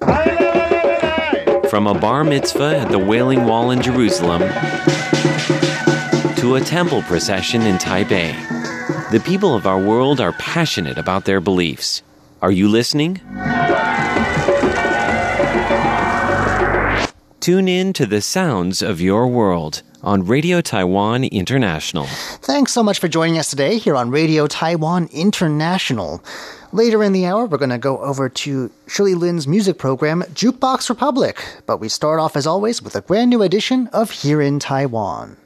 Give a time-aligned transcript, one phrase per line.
[0.00, 4.40] From a bar mitzvah at the Wailing Wall in Jerusalem
[6.36, 8.32] to a temple procession in Taipei,
[9.10, 12.02] the people of our world are passionate about their beliefs.
[12.42, 13.20] Are you listening?
[17.40, 22.04] Tune in to the sounds of your world on Radio Taiwan International.
[22.42, 26.22] Thanks so much for joining us today here on Radio Taiwan International.
[26.76, 30.90] Later in the hour, we're going to go over to Shirley Lin's music program, Jukebox
[30.90, 31.42] Republic.
[31.64, 35.38] But we start off, as always, with a brand new edition of Here in Taiwan.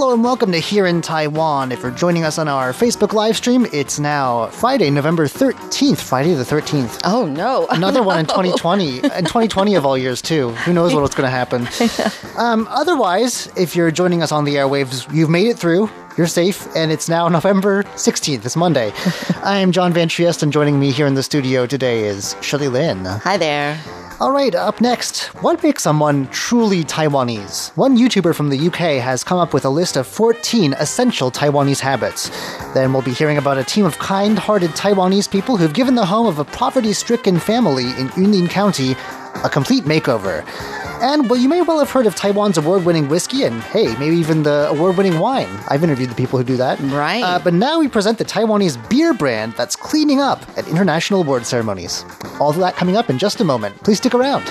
[0.00, 1.72] Hello and welcome to Here in Taiwan.
[1.72, 6.32] If you're joining us on our Facebook live stream, it's now Friday, November 13th, Friday
[6.32, 7.02] the 13th.
[7.04, 7.66] Oh no.
[7.70, 10.52] Another one in 2020, and 2020 of all years too.
[10.64, 11.68] Who knows what's going to happen?
[12.38, 15.90] Um, otherwise, if you're joining us on the airwaves, you've made it through.
[16.16, 18.46] You're safe, and it's now November 16th.
[18.46, 18.92] It's Monday.
[19.44, 22.68] I am John Van Trieste, and joining me here in the studio today is Shirley
[22.68, 23.04] Lin.
[23.04, 23.78] Hi there.
[24.20, 27.74] All right, up next, what makes someone truly Taiwanese?
[27.74, 31.80] One YouTuber from the UK has come up with a list of 14 essential Taiwanese
[31.80, 32.28] habits.
[32.74, 36.04] Then we'll be hearing about a team of kind hearted Taiwanese people who've given the
[36.04, 38.94] home of a poverty stricken family in Yunlin County
[39.42, 40.44] a complete makeover.
[41.00, 44.16] And well, you may well have heard of Taiwan's award winning whiskey and, hey, maybe
[44.16, 45.48] even the award winning wine.
[45.68, 46.78] I've interviewed the people who do that.
[46.80, 47.22] Right.
[47.22, 51.46] Uh, but now we present the Taiwanese beer brand that's cleaning up at international award
[51.46, 52.04] ceremonies.
[52.38, 53.82] All of that coming up in just a moment.
[53.82, 54.44] Please stick around.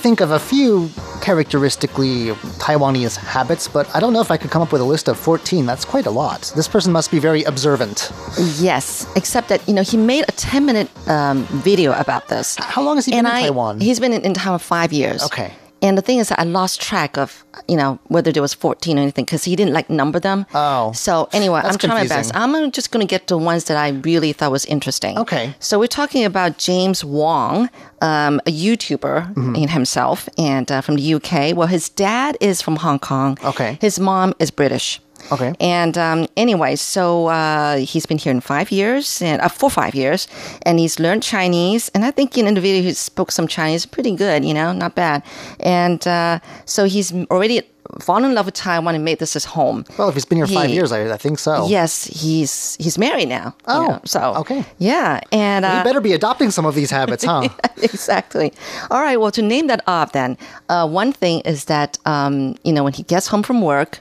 [0.00, 0.88] Think of a few
[1.20, 5.08] characteristically Taiwanese habits, but I don't know if I could come up with a list
[5.08, 5.66] of 14.
[5.66, 6.52] That's quite a lot.
[6.56, 8.10] This person must be very observant.
[8.58, 12.56] Yes, except that you know he made a ten minute um, video about this.
[12.56, 13.80] How long has he been and in I, Taiwan?
[13.80, 15.22] He's been in, in Taiwan five years.
[15.24, 15.52] Okay.
[15.82, 19.02] And the thing is, I lost track of you know whether there was fourteen or
[19.02, 20.46] anything because he didn't like number them.
[20.54, 20.92] Oh.
[20.92, 22.32] So anyway, I'm trying my best.
[22.34, 25.18] I'm just going to get the ones that I really thought was interesting.
[25.18, 25.54] Okay.
[25.58, 27.68] So we're talking about James Wong,
[28.02, 29.54] um, a YouTuber Mm-hmm.
[29.56, 31.56] in himself, and uh, from the UK.
[31.56, 33.38] Well, his dad is from Hong Kong.
[33.44, 33.78] Okay.
[33.80, 35.00] His mom is British.
[35.32, 35.52] Okay.
[35.60, 39.94] And um, anyway, so uh, he's been here in five years, and uh, for five
[39.94, 40.28] years,
[40.62, 41.88] and he's learned Chinese.
[41.94, 44.94] And I think in the video he spoke some Chinese, pretty good, you know, not
[44.94, 45.22] bad.
[45.60, 47.62] And uh, so he's already
[48.00, 49.84] fallen in love with Taiwan and made this his home.
[49.98, 51.66] Well, if he's been here five years, I, I think so.
[51.68, 53.54] Yes, he's he's married now.
[53.66, 54.64] you Oh, know, so okay.
[54.78, 57.48] yeah, and You uh, better be adopting some of these habits, huh?
[57.82, 58.52] exactly.
[58.90, 59.16] All right.
[59.18, 60.38] Well, to name that off, then
[60.68, 63.98] uh, one thing is that um, you know when he gets home from work,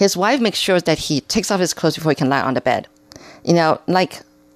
[0.00, 2.54] his wife makes sure that he takes off his clothes before he can lie on
[2.54, 2.88] the bed.
[3.44, 4.12] You know, like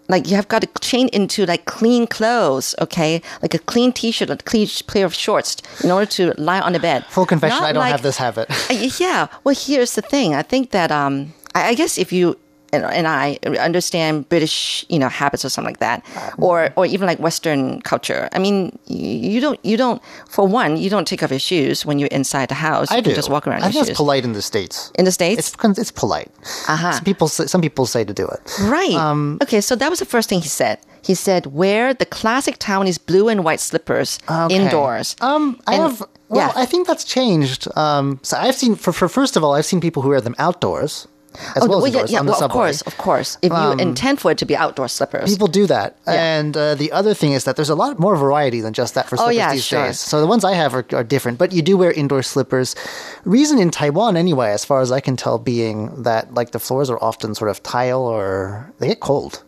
[0.09, 4.29] like you have got to change into like clean clothes, okay, like a clean T-shirt,
[4.31, 7.05] a clean pair of shorts, in order to lie on the bed.
[7.17, 8.47] Full confession, Not I don't like- have this habit.
[8.71, 9.29] uh, yeah.
[9.45, 10.35] Well, here's the thing.
[10.35, 12.37] I think that um, I, I guess if you
[12.75, 16.05] and, and I understand British, you know, habits or something like that,
[16.39, 18.29] or or even like Western culture.
[18.33, 21.99] I mean, you, don't you don't for one you don't take off your shoes when
[21.99, 22.91] you're inside the house.
[22.91, 23.11] I you do.
[23.11, 24.91] can just walk around I in think your it's polite in the states.
[24.99, 25.39] in the states.
[25.55, 26.31] It's it's polite.
[26.69, 26.93] Uh-huh.
[26.93, 28.41] Some people say, some people say to do it.
[28.63, 28.95] Right.
[28.95, 30.79] Um, okay, so that was the first thing he said.
[31.03, 34.55] He said, wear the classic Taiwanese blue and white slippers Okay.
[34.57, 35.17] indoors.
[35.21, 36.03] Um, I And- have.
[36.31, 36.63] Well, yeah.
[36.63, 37.69] I think that's changed.
[37.77, 40.35] Um, so I've seen for, for first of all, I've seen people who wear them
[40.39, 41.07] outdoors
[41.57, 43.39] as well, as well, yeah, yeah, on the well, of course, of course.
[43.43, 45.31] If you intend for it to be outdoor slippers.
[45.31, 48.61] People do that, and uh, the other thing is that there's a lot more variety
[48.61, 49.87] than just that for Oh, slippers yeah, these sure.
[49.87, 49.99] days.
[50.01, 52.75] So the ones I have are, are different, but you do wear indoor slippers.
[53.25, 56.91] Reason in Taiwan, anyway, as far as I can tell, being that like the floors
[56.91, 59.43] are often sort of tile or they get cold.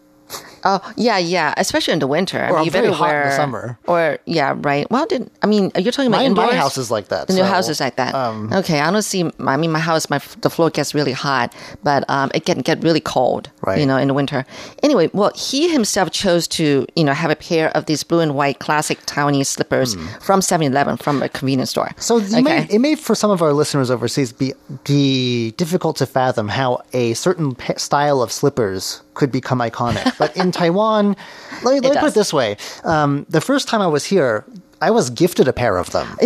[0.68, 2.42] Oh yeah, yeah, especially in the winter.
[2.42, 3.78] I Or mean, you very better hot in the summer.
[3.86, 4.90] Or yeah, right.
[4.90, 6.50] Well, did I mean you're talking about My, indoors?
[6.50, 7.28] my house is like that.
[7.28, 8.14] The new so, house is like that.
[8.16, 9.30] um, okay, I don't see.
[9.46, 11.54] I mean, my house, my the floor gets really hot,
[11.84, 13.48] but um, it can get really cold.
[13.62, 13.78] Right.
[13.78, 14.44] You know, in the winter.
[14.82, 18.34] Anyway, well, he himself chose to you know have a pair of these blue and
[18.34, 21.92] white classic Taiwanese slippers from 7-Eleven from a convenience store.
[21.98, 24.52] So you may, it may, for some of our listeners overseas, be
[24.82, 30.16] be difficult to fathom how a certain style of slippers could become iconic.
[30.18, 31.16] But in Taiwan,
[31.64, 34.44] let me, let me put it this way: um, the first time I was here,
[34.80, 36.16] I was gifted a pair of them.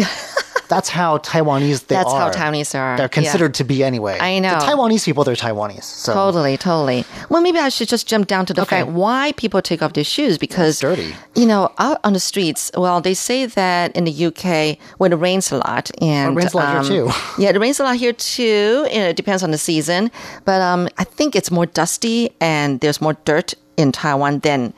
[0.71, 2.21] That's how Taiwanese they That's are.
[2.21, 2.97] how Taiwanese are.
[2.97, 3.09] They're Yeah.
[3.21, 4.17] considered to be anyway.
[4.19, 4.59] I know.
[4.61, 5.83] The Taiwanese people, they're Taiwanese.
[5.85, 7.05] So Totally, totally.
[7.29, 8.77] Well, maybe I should just jump down to the Okay.
[8.81, 11.15] fact why people take off their shoes because dirty.
[11.35, 12.71] You know, out on the streets.
[12.77, 16.37] Well, they say that in the UK when it rains a lot, and Oh, It
[16.37, 17.13] rains a lot here, um, too.
[17.43, 18.87] Yeah, it rains a lot here too.
[18.91, 20.11] and It depends on the season,
[20.45, 24.73] but um, I think it's more dusty and there's more dirt in Taiwan than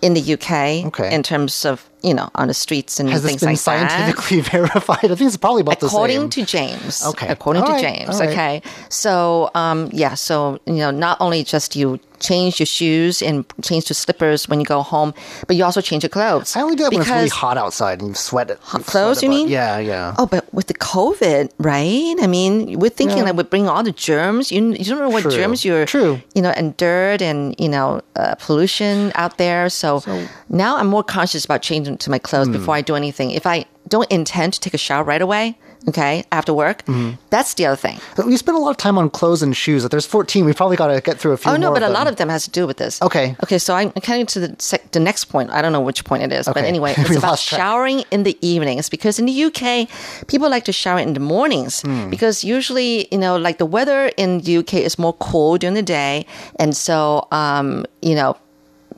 [0.00, 0.84] in the UK.
[0.86, 1.12] Okay.
[1.14, 3.90] In terms of you know on the streets and has this things been like that.
[3.90, 5.04] scientifically verified?
[5.04, 5.96] I think it's probably about the same.
[5.96, 7.04] According to James.
[7.06, 7.28] Okay.
[7.28, 7.82] According All to right.
[8.06, 8.20] James.
[8.20, 8.28] Right.
[8.30, 8.62] Okay.
[8.88, 10.14] So, um, yeah.
[10.14, 14.60] So, you know, not only just you change your shoes and change your slippers when
[14.60, 15.12] you go home,
[15.48, 16.54] but you also change your clothes.
[16.54, 18.58] I only do that when it's really hot outside and you sweat it.
[18.60, 19.48] Hot clothes, sweat you mean?
[19.48, 20.14] Yeah, yeah.
[20.18, 22.14] Oh, but with the COVID, right?
[22.22, 23.24] I mean, we're thinking Yeah.
[23.24, 24.52] that we're bringing all the germs.
[24.52, 25.32] You, you don't know what True.
[25.32, 26.20] germs you're, True.
[26.36, 29.68] you know, and dirt and, you know, uh, pollution out there.
[29.68, 30.00] So,
[30.48, 32.52] now I'm more conscious about changing to my clothes Hmm.
[32.54, 33.30] before I do anything.
[33.30, 35.58] If I don't intend to take a shower right away,
[35.88, 37.16] okay, after work, Mm-hmm.
[37.30, 37.98] that's the other thing.
[38.16, 39.84] But we spend a lot of time on clothes and shoes.
[39.84, 41.88] If there's 14, we probably got to get through a few Oh no, but a
[41.88, 43.02] lot of them has to do with this.
[43.02, 43.34] Okay.
[43.42, 45.50] Okay, so I'm coming to the sec- the next point.
[45.50, 48.88] I don't know which point it is, but anyway, it's about showering in the evenings
[48.88, 49.88] because in the UK,
[50.28, 52.08] people like to shower in the mornings Hmm.
[52.10, 55.82] because usually, you know, like the weather in the UK is more cold during the
[55.82, 56.24] day,
[56.60, 58.36] and so, um, you know.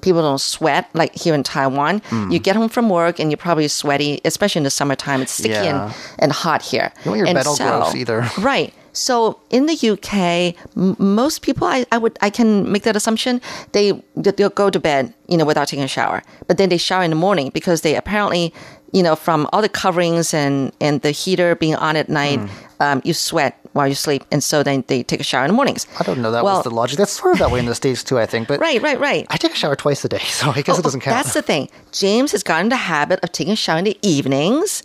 [0.05, 2.01] People don't sweat like here in Taiwan.
[2.11, 2.31] Hmm.
[2.31, 5.23] You get home from work and you're probably sweaty, especially in the summertime.
[5.23, 5.87] It's sticky Yeah.
[5.87, 6.93] and, and hot here.
[7.05, 8.21] You want your and bed all gross either.
[8.39, 8.73] Right.
[8.93, 13.41] So in the UK, m- most people, I, I would, I can make that assumption.
[13.73, 17.03] They they'll go to bed, you know, without taking a shower, but then they shower
[17.03, 18.53] in the morning because they apparently,
[18.93, 22.83] you know, from all the coverings and and the heater being on at night, Hmm.
[22.85, 25.55] um, you sweat while you sleep, and so then they take a shower in the
[25.55, 25.87] mornings.
[26.01, 26.31] I don't know.
[26.31, 26.97] That well, was the logic.
[26.97, 28.49] That's sort of that way in the States too, I think.
[28.49, 29.27] But Right, right, right.
[29.31, 31.15] I take a shower twice a day, so I guess it oh, doesn't count.
[31.15, 31.69] Oh, That's the thing.
[31.93, 34.83] James has gotten the habit of taking a shower in the evenings,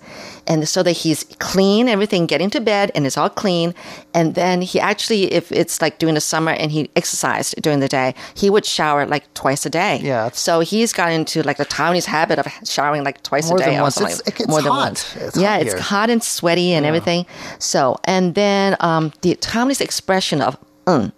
[0.47, 3.73] and so that he's clean, everything, getting to bed, and it's all clean.
[4.13, 7.87] And then he actually, if it's like during the summer and he exercised during the
[7.87, 9.99] day, he would shower like twice a day.
[10.01, 13.63] Yeah, So he's gotten into like the Taiwanese habit of showering like twice More a
[13.63, 13.71] day.
[13.71, 13.97] than once.
[13.97, 15.15] It's- like- it gets more than once.
[15.15, 17.25] It's yeah, hot it's hot and sweaty and everything.
[17.59, 21.11] So, and then um, the Taiwanese expression of "um,"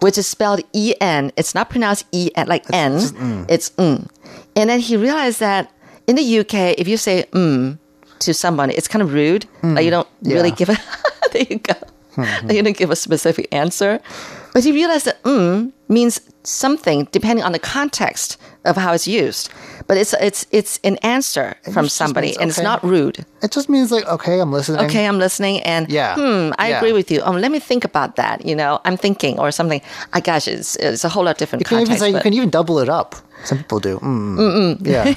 [0.00, 1.32] which is spelled E N.
[1.36, 2.94] It's not pronounced E N like N.
[3.48, 4.08] It's mm.
[4.56, 5.72] And then he realized that
[6.06, 7.78] in the UK, if you say mm
[8.20, 9.46] to somebody, it's kind of rude.
[9.62, 10.76] Like you don't really give a
[11.32, 11.74] there you go.
[12.16, 14.00] Like you don't give a specific answer.
[14.52, 19.48] But he realized that mm means something depending on the context of how it's used.
[19.90, 23.26] But it's it's it's an answer from somebody, means, and it's not rude.
[23.42, 24.86] It just means like, okay, I'm listening.
[24.86, 26.14] Okay, I'm listening, and Yeah.
[26.14, 26.76] hmm, I Yeah.
[26.78, 27.20] agree with you.
[27.24, 28.46] Um, let me think about that.
[28.46, 29.80] You know, I'm thinking or something.
[30.12, 32.04] I gosh, it's it's a whole lot different You can even context.
[32.04, 33.16] say you can even double it up.
[33.44, 33.98] Some people do.
[33.98, 34.36] Mm.
[34.38, 35.14] mm Yeah.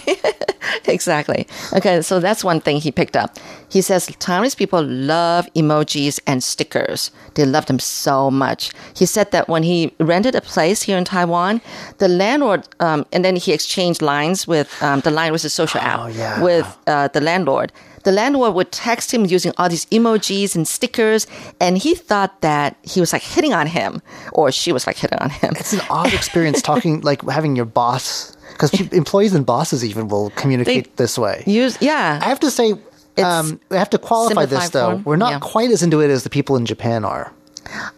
[0.87, 1.47] exactly.
[1.73, 3.37] Okay, so that's one thing he picked up.
[3.69, 7.11] He says Taiwanese people love emojis and stickers.
[7.35, 8.71] They love them so much.
[8.95, 11.61] He said that when he rented a place here in Taiwan,
[11.97, 15.81] the landlord, um, and then he exchanged lines with um, the line was a social
[15.81, 16.41] app Oh, yeah.
[16.41, 17.71] with uh, the landlord.
[18.03, 21.25] The landlord would text him using all these emojis and stickers,
[21.59, 24.01] and he thought that he was like hitting on him,
[24.33, 25.53] or she was like hitting on him.
[25.57, 30.29] It's an odd experience talking, like having your boss, because employees and bosses even will
[30.31, 31.43] communicate this way.
[31.47, 32.19] Use yeah.
[32.21, 32.73] I have to say,
[33.17, 34.91] um, we have to qualify this though.
[34.91, 35.39] form, We're not yeah.
[35.39, 37.31] quite as into it as the people in Japan are.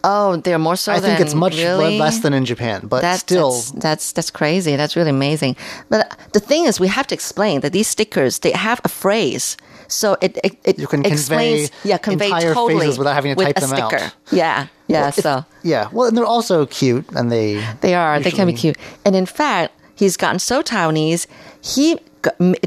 [0.04, 0.92] oh, they're more so.
[0.92, 1.98] I think it's much really?
[1.98, 4.76] less than in Japan, but That- still, that's, that's that's crazy.
[4.76, 5.56] That's really amazing.
[5.88, 9.56] But the thing is, we have to explain that these stickers they have a phrase,
[9.88, 13.36] so it it, it You can explains convey yeah convey entire totally without having to
[13.38, 13.90] with type a them out.
[13.90, 14.12] sticker.
[14.32, 15.10] Yeah, yeah.
[15.10, 15.88] so yeah.
[15.92, 19.26] Well, and they're also cute, and they they are they can be cute, and in
[19.26, 21.26] fact, he's gotten so Taiwanese.
[21.62, 21.98] He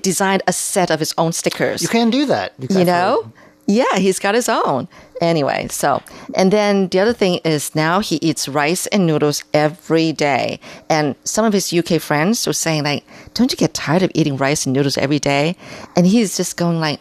[0.02, 1.82] designed a set of his own stickers.
[1.82, 2.54] You can do that.
[2.70, 3.32] you know
[3.68, 4.88] yeah he's got his own
[5.22, 6.02] anyway so
[6.34, 10.60] and then the other thing is now he eats rice and noodles every day
[10.90, 13.04] and some of his uk friends were saying like
[13.36, 15.56] don't you get tired of eating rice and noodles every day
[15.96, 17.00] and he's just going like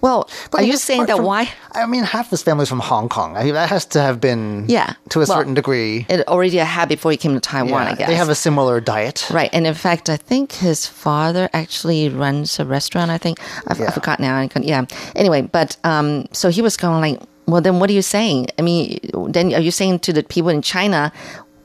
[0.00, 3.08] well But are you saying that from- why I mean, half his family's from Hong
[3.08, 3.36] Kong.
[3.36, 6.06] I mean, that has to have been yeah to a Well, certain degree.
[6.08, 8.80] it already had before he came to taiwan Yeah, i guess They have a similar
[8.80, 9.26] diet.
[9.30, 13.10] Right, and in fact, I think his father actually runs a restaurant.
[13.10, 13.90] I think I, f- I Yeah.
[13.90, 14.34] forgot now.
[14.36, 14.84] I yeah.
[15.14, 18.48] Anyway, but um, so he was going like, well, then what are you saying?
[18.58, 18.98] I mean,
[19.32, 21.12] then are you saying to the people in China,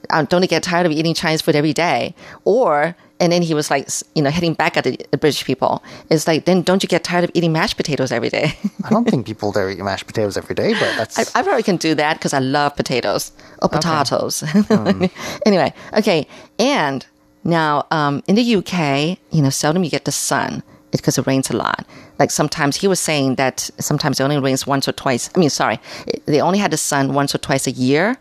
[0.10, 2.14] uh, don't they get tired of eating Chinese food every day?
[2.46, 5.82] Or and then he was like, you know, hitting back at the, British people.
[6.10, 8.58] It's like, then don't you get tired of eating mashed potatoes every day?
[8.84, 11.64] I don't think people there eat mashed potatoes every day, but that's I, I probably
[11.64, 14.44] can do that because I love potatoes or potatoes.
[14.74, 15.06] Hmm.
[15.46, 16.28] anyway, okay.
[16.60, 17.06] And
[17.44, 20.64] now um, in the UK, you know, seldom you get the sun.
[20.92, 21.86] because it rains a lot.
[22.20, 25.30] Like sometimes he was saying that sometimes it only rains once or twice.
[25.36, 25.80] I mean, sorry,
[26.26, 28.18] they only had the sun once or twice a year.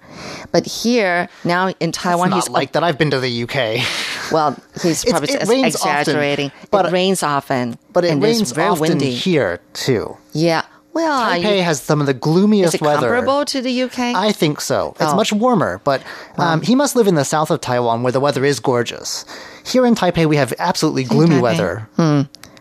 [0.50, 2.82] But here now in Taiwan, Not he's like that.
[2.82, 3.84] I've been to the UK,
[4.32, 6.52] well, he's probably it rains often, exaggerating.
[6.70, 9.10] but- it rains often, but it rains very often windy.
[9.12, 10.16] here too.
[10.32, 10.62] Yeah.
[10.94, 13.00] Well, Taipei you- has some of the gloomiest is it weather.
[13.08, 13.98] comparable to the UK?
[14.14, 14.94] I think so.
[15.00, 15.16] It's Oh.
[15.16, 16.02] much warmer, but
[16.36, 19.24] um, he must live in the south of Taiwan where the weather is gorgeous.
[19.64, 21.88] Here in Taipei, we have absolutely gloomy weather.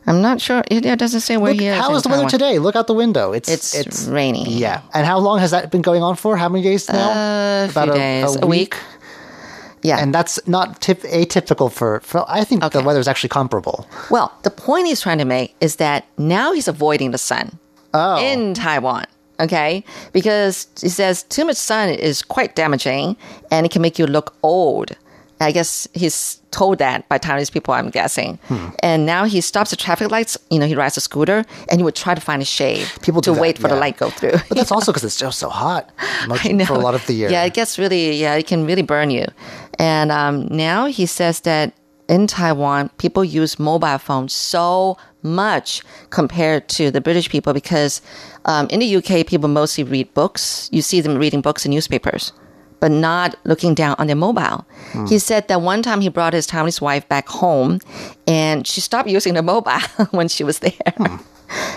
[0.07, 0.63] I'm not sure.
[0.69, 1.77] It, it doesn't say where Look, he is.
[1.77, 2.29] how is the weather Taiwan.
[2.31, 2.59] today?
[2.59, 3.33] Look out the window.
[3.33, 4.49] It's It's rainy.
[4.49, 6.37] Yeah, and how long has that been going on for?
[6.37, 7.09] How many days now?
[7.11, 8.75] Uh, a few days, a week.
[9.83, 9.97] Yeah.
[9.99, 12.23] And that's not tip- atypical for, for.
[12.29, 13.87] I think the weather is actually comparable.
[14.11, 17.57] Well, the point he's trying to make is that now he's avoiding the sun
[17.93, 19.05] Oh, in Taiwan.
[19.39, 23.17] Okay, because he says too much sun is quite damaging
[23.49, 24.91] and it can make you look old.
[25.43, 28.37] I guess he's told that by Taiwanese people, I'm guessing.
[28.47, 28.67] Hmm.
[28.79, 30.37] And now he stops at traffic lights.
[30.49, 33.21] You know, he rides a scooter and he would try to find a shade People
[33.21, 34.33] to that, wait for the light go through.
[34.49, 35.89] but that's also because it's just so hot
[36.27, 36.65] much, I know.
[36.65, 37.29] for a lot of the year.
[37.29, 39.25] Yeah, it gets really, yeah, it can really burn you.
[39.79, 41.73] And um, now he says that
[42.07, 48.01] in Taiwan, people use mobile phones so much compared to the British people because
[48.45, 50.67] um, in the UK, people mostly read books.
[50.73, 52.33] You see them reading books and newspapers,
[52.81, 54.65] but not looking down on their mobile.
[54.91, 55.05] Hmm.
[55.05, 57.79] He said that one time he brought his Taiwanese wife back home
[58.27, 59.79] and she stopped using the mobile
[60.11, 60.93] when she was there.
[60.97, 61.15] Hmm.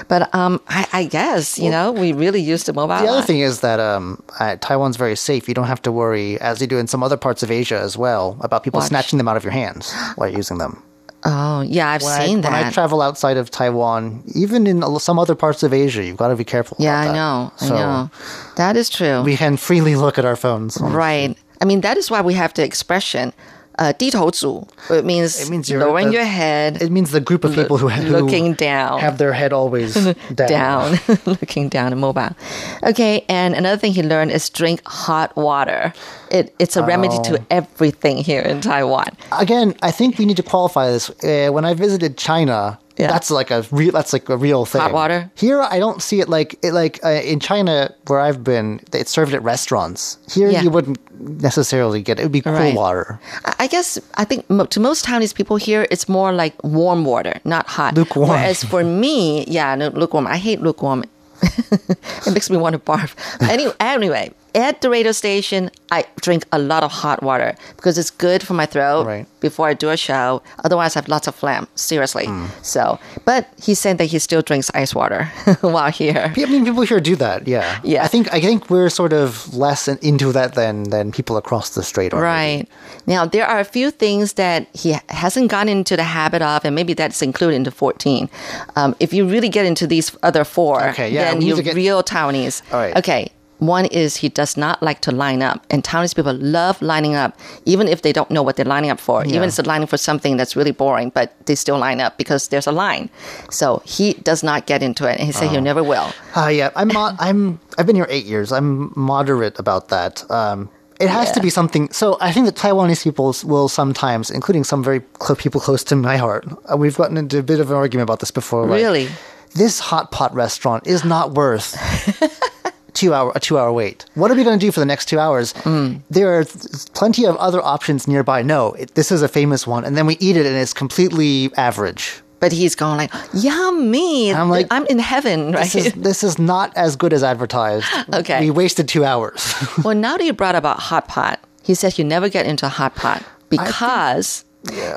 [0.07, 2.97] But um, I, I guess, you know, we really use the mobile.
[2.97, 5.49] The other thing is that um, uh, Taiwan's very safe.
[5.49, 7.97] You don't have to worry, as you do in some other parts of Asia as
[7.97, 8.91] well, about people Watch.
[8.91, 10.81] snatching them out of your hands while you're using them.
[11.27, 12.53] Oh, yeah, I've When, seen I, that.
[12.53, 16.29] when I travel outside of Taiwan, even in some other parts of Asia, you've got
[16.29, 16.77] to be careful.
[16.81, 17.53] Yeah, I know.
[17.57, 18.11] So I know.
[18.57, 19.23] That is true.
[19.23, 20.79] We can freely look at our phones.
[20.81, 21.37] right.
[21.63, 23.33] I mean, that is why we have the expression,
[23.78, 24.68] uh, 低头族.
[24.90, 27.78] It means, It means you're lowering the- your head, It means the group of people
[27.78, 29.00] who, who looking down.
[29.00, 29.94] have their head always
[30.36, 30.48] down.
[30.50, 32.36] down, looking down and mobile.
[32.84, 35.94] Okay, and another thing he learned is drink hot water.
[36.30, 37.46] It, it's a remedy to Oh.
[37.50, 39.16] everything here in Taiwan.
[39.40, 41.10] Again, I think we need to qualify this.
[41.24, 43.09] Uh, when I visited China, yeah.
[43.09, 44.81] that's like a real that's like a real thing.
[44.81, 45.29] Hot water?
[45.35, 48.81] Here, I don't see it like it like uh, in China where I've been.
[48.93, 50.19] It's served at restaurants.
[50.33, 50.63] Here, Yeah.
[50.63, 50.99] you wouldn't
[51.43, 52.23] necessarily get it.
[52.23, 52.75] It would be cool Right.
[52.75, 53.19] water.
[53.59, 57.41] I guess I think mo- to most Taiwanese people here, it's more like warm water,
[57.45, 57.95] not hot.
[57.95, 58.29] Lukewarm.
[58.31, 60.27] Whereas for me, yeah, no, lukewarm.
[60.29, 61.03] I hate lukewarm.
[61.43, 63.15] it makes me want to barf.
[63.51, 68.11] Anyway, anyway, at the radio station, I drink a lot of hot water because it's
[68.11, 69.27] good for my throat Right.
[69.41, 70.43] before I do a show.
[70.65, 71.67] Otherwise, I have lots of phlegm.
[71.75, 72.27] Seriously.
[72.27, 72.47] Hmm.
[72.63, 75.25] So, but he said that he still drinks ice water
[75.61, 76.33] while here.
[76.37, 77.47] I mean, people here do that.
[77.49, 78.05] Yeah, Yeah.
[78.05, 81.83] I think I think we're sort of less into that than than people across the
[81.83, 82.23] strait maybe.
[82.23, 82.67] Right.
[83.07, 86.75] Now, there are a few things that he hasn't gotten into the habit of, and
[86.75, 88.29] maybe that's included into 14.
[88.77, 92.03] Um, if you really get into these other four, Okay, yeah, then you're get- real
[92.03, 92.63] Taiwanese.
[92.73, 92.97] All right.
[92.97, 93.31] Okay.
[93.59, 97.39] One is he does not like to line up, and Taiwanese people love lining up,
[97.65, 99.23] even if they don't know what they're lining up for.
[99.25, 99.37] Yeah.
[99.37, 102.49] Even if it's lining for something that's really boring, but they still line up because
[102.49, 103.09] there's a line.
[103.51, 106.11] So he does not get into it, and he said he never will.
[106.37, 108.51] Uh, yeah, I'm mo- I'm I've been here eight years.
[108.53, 110.29] I'm moderate about that.
[110.31, 110.69] Um,
[111.01, 111.91] it has to be something.
[111.91, 115.97] So I think that Taiwanese people will sometimes, including some very close people close to
[115.97, 118.67] my heart, uh, we've gotten into a bit of an argument about this before.
[118.67, 119.09] like, Really?
[119.55, 121.77] this hot pot restaurant is not worth.
[122.95, 124.05] Two hour a two hour wait.
[124.15, 125.53] What are we going to do for the next two hours?
[125.65, 126.01] Mm.
[126.11, 128.43] There are th- plenty of other options nearby.
[128.43, 131.51] No, it, this is a famous one, and then we eat it, and it's completely
[131.57, 132.21] average.
[132.41, 134.33] But he's going like, yummy.
[134.35, 135.65] I'm like, I'm in heaven, right?
[135.71, 137.87] This is this is not as good as advertised.
[138.15, 138.41] Okay.
[138.41, 139.55] we wasted two hours.
[139.85, 142.95] Well, now that you brought about hot pot, he says you never get into hot
[142.95, 144.45] pot because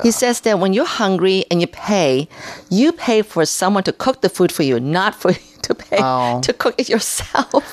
[0.04, 2.27] he says that when you're hungry and you pay,
[2.70, 5.98] you pay for someone to cook the food for you, not for you to pay
[6.00, 6.42] Oh.
[6.42, 7.63] to cook it yourself.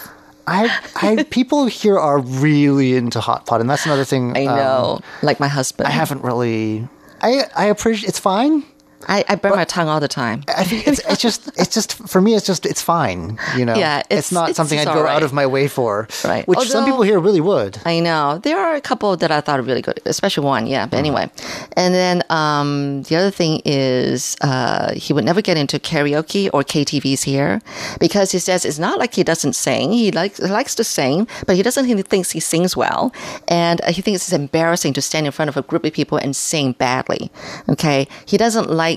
[0.46, 4.36] I, I, people here are really into hot pot, and that's another thing.
[4.36, 5.88] I um, know, like my husband.
[5.88, 6.88] I haven't really.
[7.20, 8.08] I, I appreciate.
[8.08, 8.64] It's fine.
[9.08, 10.44] I, I burn my tongue all the time.
[10.48, 12.34] I think it's, it's just, it's just for me.
[12.34, 13.38] It's just, it's fine.
[13.56, 13.74] You know.
[13.74, 15.16] Yeah, it's, it's- not it's- something I'd go alright.
[15.16, 16.08] out of my way for.
[16.24, 16.46] Right.
[16.46, 17.78] Which some people here really would.
[17.84, 18.38] I know.
[18.42, 20.86] There are a couple that I thought were really good, especially one, yeah.
[20.86, 21.30] But anyway.
[21.76, 26.62] And then um, the other thing is uh, he would never get into karaoke or
[26.62, 27.60] KTVs here
[28.00, 29.92] because he says it's not like he doesn't sing.
[29.92, 33.12] He likes, he likes to sing, but he doesn't he thinks he sings well.
[33.48, 36.18] And uh, he thinks it's embarrassing to stand in front of a group of people
[36.18, 37.30] and sing badly.
[37.68, 38.06] Okay.
[38.26, 38.93] He doesn't like,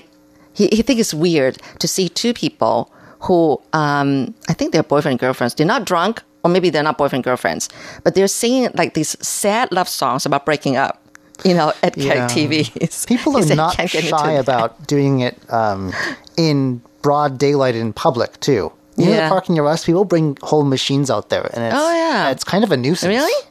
[0.57, 5.13] he, he thinks it's weird to see two people who um, I think they're boyfriend
[5.13, 5.53] and girlfriends.
[5.55, 7.69] They're not drunk, or maybe they're not boyfriend and girlfriends,
[8.03, 11.01] but they're singing like these sad love songs about breaking up.
[11.45, 12.25] you know, at Yeah.
[12.27, 13.05] TVs.
[13.11, 15.93] People are said, not "Can't get into shy about doing it um,
[16.35, 18.71] in broad daylight in public too.
[18.97, 19.23] You know, Yeah.
[19.25, 22.31] the parking arrest people bring whole machines out there, and it's, Oh, yeah.
[22.31, 23.07] it's kind of a nuisance.
[23.13, 23.43] Really?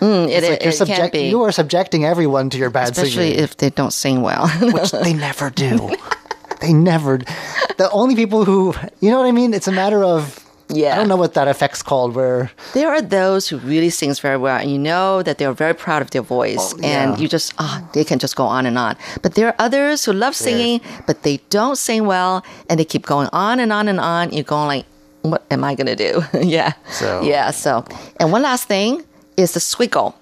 [0.00, 1.28] Mm, it, like it, it can be.
[1.28, 3.08] You are subjecting everyone to your bad singing.
[3.08, 4.48] especially singing, if they don't sing well.
[4.72, 5.92] which they never do.
[6.64, 7.18] they never.
[7.76, 9.52] The only people who, you know what I mean.
[9.54, 10.40] It's a matter of.
[10.70, 10.94] Yeah.
[10.94, 12.14] I don't know what that effect's called.
[12.14, 15.74] Where there are those who really sings very well, and you know that they're very
[15.74, 18.78] proud of their voice, Oh, and you just ah, they can just go on and
[18.78, 18.96] on.
[19.20, 23.04] But there are others who love singing, but they don't sing well, and they keep
[23.04, 24.32] going on and on and on.
[24.32, 24.86] You're going like,
[25.20, 26.22] what am I gonna do?
[26.40, 27.50] yeah, So- yeah.
[27.52, 27.84] So,
[28.18, 29.04] and one last thing
[29.36, 30.14] is the squiggle.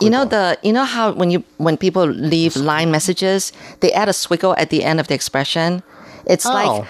[0.00, 4.08] You know the you know how when you when people leave line messages, they add
[4.08, 5.82] a squiggle at the end of the expression.
[6.26, 6.52] It's Oh.
[6.52, 6.86] like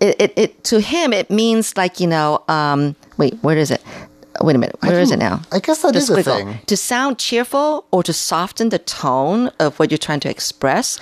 [0.00, 3.80] it, it, it to him it means like you know um wait where is it
[4.42, 6.36] wait a minute where is it now I guess that The is a squiggle.
[6.44, 6.58] thing.
[6.66, 10.98] to sound cheerful or to soften the tone of what you're trying to express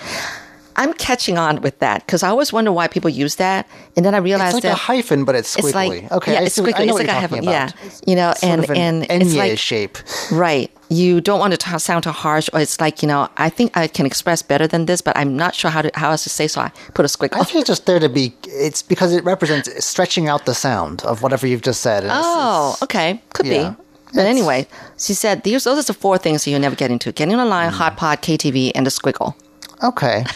[0.76, 4.14] i'm catching on with that because i always wonder why people use that and then
[4.14, 5.64] i realized it's like a hyphen, but it's squiggly.
[5.64, 6.80] it's like okay, yeah, it's squiggly.
[6.80, 7.70] I know it's what like you're a talking yeah,
[8.06, 9.98] you know, Sort and of an and it's like shape.
[10.30, 10.70] Right.
[10.88, 13.28] You don't want to sound too harsh, or it's like you know.
[13.38, 16.10] I think I can express better than this, but I'm not sure how to how
[16.10, 16.46] else to say.
[16.48, 17.40] So I put a squiggle.
[17.40, 18.34] I think it's just there to be.
[18.44, 22.04] It's because it represents stretching out the sound of whatever you've just said.
[22.04, 23.22] it's- Oh, it's- okay.
[23.32, 23.70] Could yeah.
[23.70, 23.76] be.
[24.14, 24.66] But anyway,
[24.98, 27.72] she said these those are the four things you'll never get into: getting online, line,
[27.72, 29.34] hot pot, KTV, and the squiggle.
[29.82, 30.24] Okay.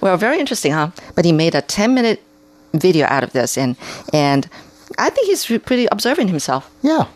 [0.00, 0.90] Well, very interesting, huh?
[1.14, 2.22] But he made a ten minute
[2.74, 3.76] video out of this, and
[4.12, 4.48] and
[4.98, 6.70] I think he's pretty observant himself.
[6.82, 7.06] Yeah.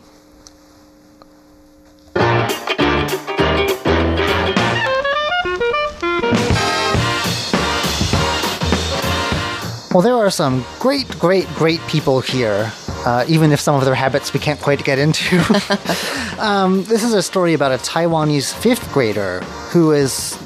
[9.93, 12.71] Well, there are some great, great, great people here,
[13.07, 15.37] uh, even if some of their habits we can't quite get into.
[16.39, 19.39] um, this is a story about a Taiwanese fifth grader
[19.71, 20.37] who is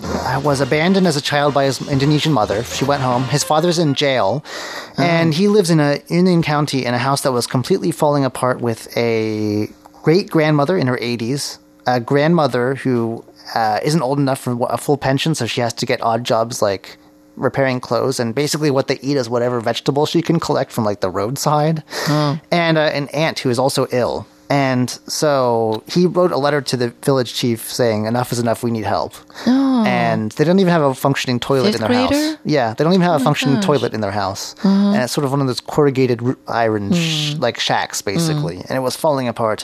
[0.43, 2.63] was abandoned as a child by his Indonesian mother.
[2.63, 3.23] She went home.
[3.23, 4.45] His father's in jail,
[4.95, 8.61] and he lives in a Yunlin County in a house that was completely falling apart
[8.61, 9.67] with a
[10.03, 13.25] great grandmother in her 80s, a grandmother who
[13.55, 16.61] uh, isn't old enough for a full pension, so she has to get odd jobs
[16.61, 16.97] like
[17.41, 21.01] repairing clothes, and basically what they eat is whatever vegetables she can collect from like
[21.01, 24.25] the roadside, and uh, an aunt who is also ill.
[24.49, 28.63] And so he wrote a letter to the village chief saying, "Enough is enough.
[28.63, 29.13] We need help."
[29.47, 32.31] And they don't even have a functioning toilet Fifth in their grader?
[32.31, 32.37] house.
[32.43, 35.31] Yeah, they don't even have a functioning toilet in their house, and it's sort of
[35.31, 38.57] one of those corrugated iron sh- like shacks, basically.
[38.57, 39.63] And it was falling apart.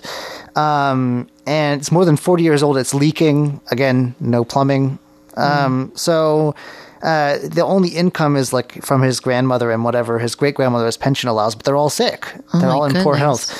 [0.56, 2.78] Um, and it's more than forty years old.
[2.78, 3.60] It's leaking.
[3.70, 5.00] Again, no plumbing.
[5.36, 6.56] Um, so.
[7.02, 11.30] Uh, the only income is like from his grandmother and whatever his great grandmother's pension
[11.30, 12.34] allows, but they're all sick.
[12.54, 13.54] they're all in poor health.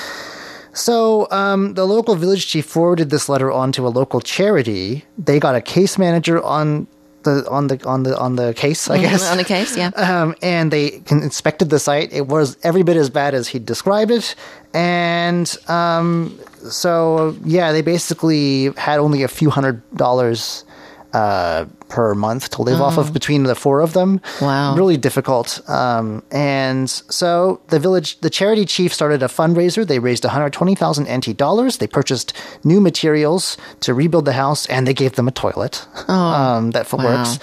[0.74, 5.04] So um, the local village chief forwarded this letter on to a local charity.
[5.18, 6.86] They got a case manager on
[7.24, 9.28] the on the on the on the case, I guess.
[9.30, 9.90] on the case, yeah.
[9.96, 12.12] Um, and they inspected the site.
[12.12, 14.34] It was every bit as bad as he described it.
[14.72, 16.38] And um,
[16.70, 20.64] so, yeah, they basically had only a few hundred dollars
[21.12, 24.20] uh, per month to live off of between the four of them.
[24.40, 24.76] Wow.
[24.76, 25.60] Really difficult.
[25.68, 29.86] Um, and so the village, the charity chief started a fundraiser.
[29.86, 31.78] They raised 120,000 NT dollars.
[31.78, 32.32] They purchased
[32.64, 37.04] new materials to rebuild the house and they gave them a toilet um, that wow.
[37.04, 37.38] works.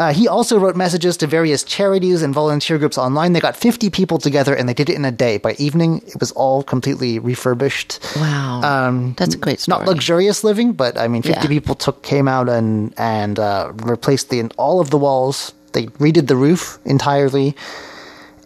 [0.00, 3.34] Uh, he also wrote messages to various charities and volunteer groups online.
[3.34, 5.36] They got 50 people together and they did it in a day.
[5.36, 8.00] By evening, it was all completely refurbished.
[8.16, 8.62] Wow.
[8.64, 11.48] Um, That's a great It's not luxurious living, but I mean, 50 Yeah.
[11.48, 15.52] people took came out and and uh, replaced the all of the walls.
[15.74, 17.54] They redid the roof entirely.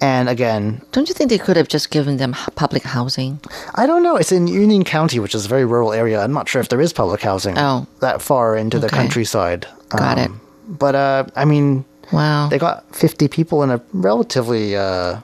[0.00, 3.38] And again, Don't you think they could have just given them public housing?
[3.76, 4.16] I don't know.
[4.16, 6.20] It's in Yunlin County, which is a very rural area.
[6.20, 7.86] I'm not sure if there is public housing Oh.
[8.00, 8.96] that far into the Okay.
[8.96, 9.66] countryside.
[9.88, 10.30] Got it.
[10.68, 12.48] But uh, I mean, Wow.
[12.48, 15.20] they got 50 people in a relatively uh,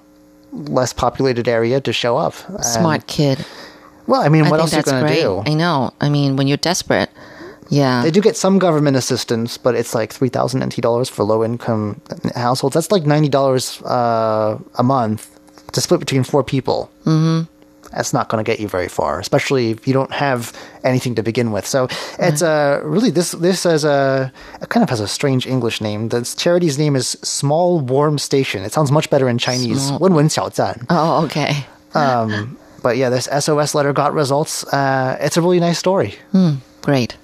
[0.53, 2.35] less populated area to show up.
[2.49, 3.45] And- Smart kid.
[4.07, 5.43] well, I mean, I what think else are you going to do?
[5.51, 5.93] I know.
[6.01, 7.11] I mean, when you're desperate,
[7.69, 8.03] yeah.
[8.03, 12.01] They do get some government assistance, but it's like 3,000 NT dollars for low income
[12.35, 12.75] households.
[12.75, 15.39] That's like $90 uh, a month
[15.73, 16.91] to split between four people.
[17.05, 17.47] Mm-hmm
[17.91, 20.53] that's not going to get you very far, especially if you don't have
[20.85, 21.67] anything to begin with.
[21.67, 24.33] So it's uh, really this this as a
[24.69, 26.09] kind of has a strange English name.
[26.09, 28.63] The charity's name is Small Warm Station.
[28.65, 29.91] It sounds much better in Chinese.
[30.01, 30.87] Wen Wen Xiao Zan.
[30.91, 31.67] Oh, okay.
[31.95, 34.65] um, but yeah, this SOS letter got results.
[34.73, 36.15] Uh, it's a really nice story.
[36.33, 37.17] Mm, great.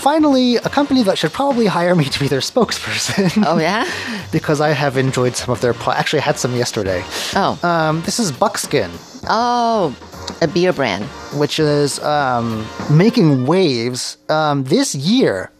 [0.00, 3.44] Finally, a company that should probably hire me to be their spokesperson.
[3.46, 3.84] Oh yeah.
[4.32, 5.74] because I have enjoyed some of their.
[5.74, 7.02] Po- Actually, I had some yesterday.
[7.34, 7.58] Oh.
[7.62, 8.90] Um, this is Buckskin,
[9.28, 9.94] oh,
[10.40, 11.04] a beer brand.
[11.38, 14.16] which is um, making waves.
[14.28, 15.50] Um, this year,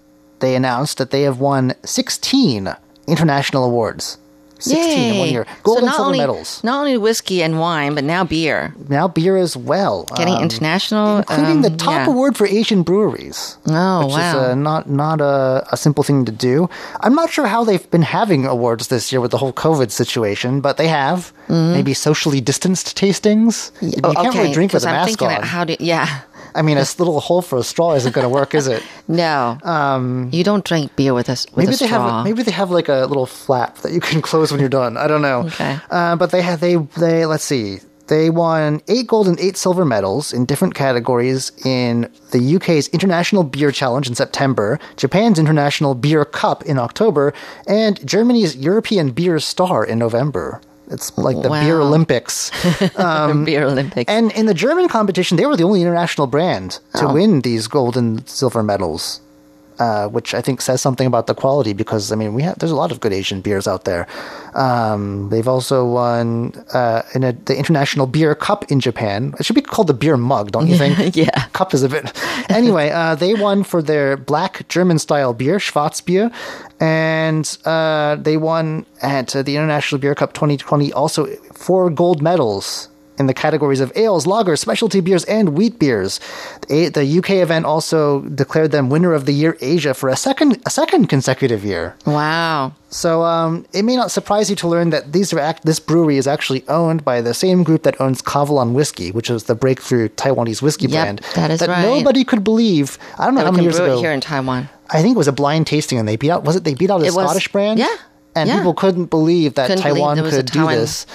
[0.40, 2.74] they announced that they have won 16
[3.06, 4.18] international awards.
[4.60, 5.32] 16 in one Yay.
[5.32, 5.46] year.
[5.62, 6.62] Gold so and not silver only, medals.
[6.64, 8.74] Not only whiskey and wine, but now beer.
[8.88, 10.04] Now beer as well.
[10.16, 11.18] Getting Um, international.
[11.18, 12.12] including the um, top yeah.
[12.12, 13.56] award for Asian breweries.
[13.66, 14.28] Oh, which wow.
[14.30, 16.68] is uh, not not a, a simple thing to do.
[17.00, 20.60] I'm not sure how they've been having awards this year with the whole COVID situation,
[20.60, 23.72] but they have maybe socially distanced tastings.
[23.80, 25.42] You Oh, can't really drink with a I'm mask on.
[25.42, 26.20] how do yeah.
[26.54, 28.82] I mean, a little hole for a straw isn't going to work, is it?
[29.08, 29.58] No.
[29.64, 32.16] Um, you don't drink beer with a with Maybe a they straw.
[32.18, 34.96] have maybe they have like a little flap that you can close when you're done.
[34.96, 35.40] I don't know.
[35.46, 35.78] Okay.
[35.90, 37.78] Uh, but they have they they let's see.
[38.06, 43.44] They won eight gold and eight silver medals in different categories in the UK's International
[43.44, 47.32] Beer Challenge in September, Japan's International Beer Cup in October,
[47.68, 50.60] and Germany's European Beer Star in November.
[50.90, 51.86] It's like the Beer Wow.
[51.86, 52.50] Olympics.
[52.96, 54.12] Um, beer Olympics.
[54.12, 57.14] And in the German competition, they were the only international brand to oh.
[57.14, 59.20] win these gold and silver medals,
[59.80, 61.72] uh, which I think says something about the quality.
[61.72, 64.06] Because I mean, we have there's a lot of good Asian beers out there.
[64.54, 69.34] Um, they've also won uh, in a, the International Beer Cup in Japan.
[69.38, 71.16] It should be called the beer mug, don't you think?
[71.20, 71.46] Yeah.
[71.52, 72.12] cup is a bit.
[72.50, 76.32] Anyway, uh, they won for their black German style beer, Schwarzbier,
[76.78, 82.88] and uh, they won at uh, the International Beer Cup 2020 also four gold medals
[83.20, 86.18] in the categories of ales, lagers, specialty beers, and wheat beers.
[86.68, 90.58] The, the UK event also declared them winner of the year Asia for a second
[90.66, 91.94] a second consecutive year.
[92.06, 92.72] wow.
[92.92, 96.16] So um, it may not surprise you to learn that these are act- this brewery
[96.16, 100.08] is actually owned by the same group that owns Kavalan Whiskey, which is the breakthrough
[100.08, 101.82] Taiwanese whiskey Yep, brand that is right.
[101.82, 102.98] nobody could believe.
[103.16, 103.96] I don't know That how many years ago.
[103.98, 104.68] it here in Taiwan.
[104.90, 106.42] I think it was a blind tasting, and they beat out.
[106.42, 107.78] Was it they beat out a It was- Scottish brand?
[107.78, 107.94] yeah,
[108.34, 108.56] and yeah.
[108.58, 111.06] people couldn't believe that Couldn't believe Taiwan was a could do this.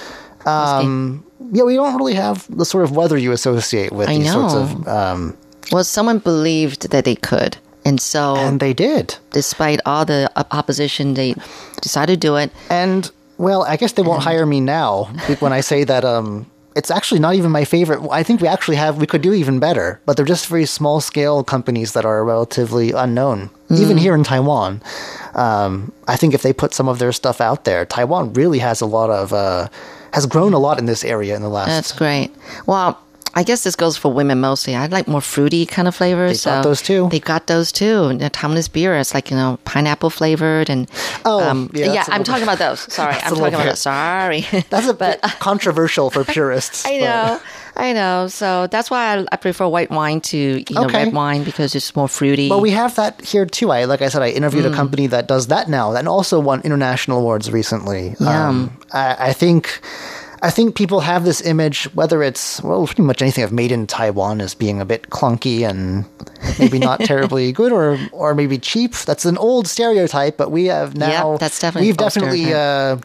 [0.46, 4.32] Um, yeah, we don't really have the sort of weather you associate with I these
[4.32, 4.60] sorts know.
[4.62, 4.88] of.
[4.88, 5.36] Um,
[5.72, 9.16] Well, someone believed that they could, and so and they did.
[9.32, 11.34] despite all the opposition, they
[11.82, 12.50] decided to do it.
[12.70, 15.04] And well, I guess they won't hire me now
[15.40, 18.00] when I say that um it's actually not even my favorite.
[18.12, 21.00] I think we actually have we could do even better, but they're just very small
[21.00, 24.80] scale companies that are relatively unknown even here in Taiwan.
[25.34, 28.80] Um, I think if they put some of their stuff out there, Taiwan really has
[28.80, 29.68] a lot of uh,
[30.16, 31.68] has grown a lot in this area in the last.
[31.68, 32.30] That's great.
[32.64, 32.98] Well,
[33.34, 34.74] I guess this goes for women mostly.
[34.74, 36.42] I like more fruity kind of flavors.
[36.42, 37.08] They got so those too.
[37.10, 38.16] They got those too.
[38.16, 40.90] The Taiwanese beer, it's like you know pineapple flavored and
[41.26, 42.80] Oh, um, yeah, a I'm talking about those.
[42.90, 43.80] Sorry, I'm talking about those.
[43.80, 44.46] Sorry.
[44.70, 46.86] That's a bit controversial for purists.
[46.88, 47.40] I know,
[47.78, 48.26] I know.
[48.28, 51.04] So that's why I, I prefer white wine to you know Okay.
[51.04, 52.48] red wine because it's more fruity.
[52.48, 53.70] Well, we have that here too.
[53.70, 54.72] I like I said, I interviewed Mm.
[54.72, 58.14] a company that does that now, and also won international awards recently.
[58.20, 59.80] Um, I, I think,
[60.46, 63.86] I think people have this image, whether it's well, pretty much anything I've made in
[63.88, 66.04] Taiwan as being a bit clunky and
[66.60, 68.92] maybe not terribly good, or or maybe cheap.
[68.94, 71.36] That's an old stereotype, but we have now.
[71.36, 72.98] that's definitely we've definitely uh,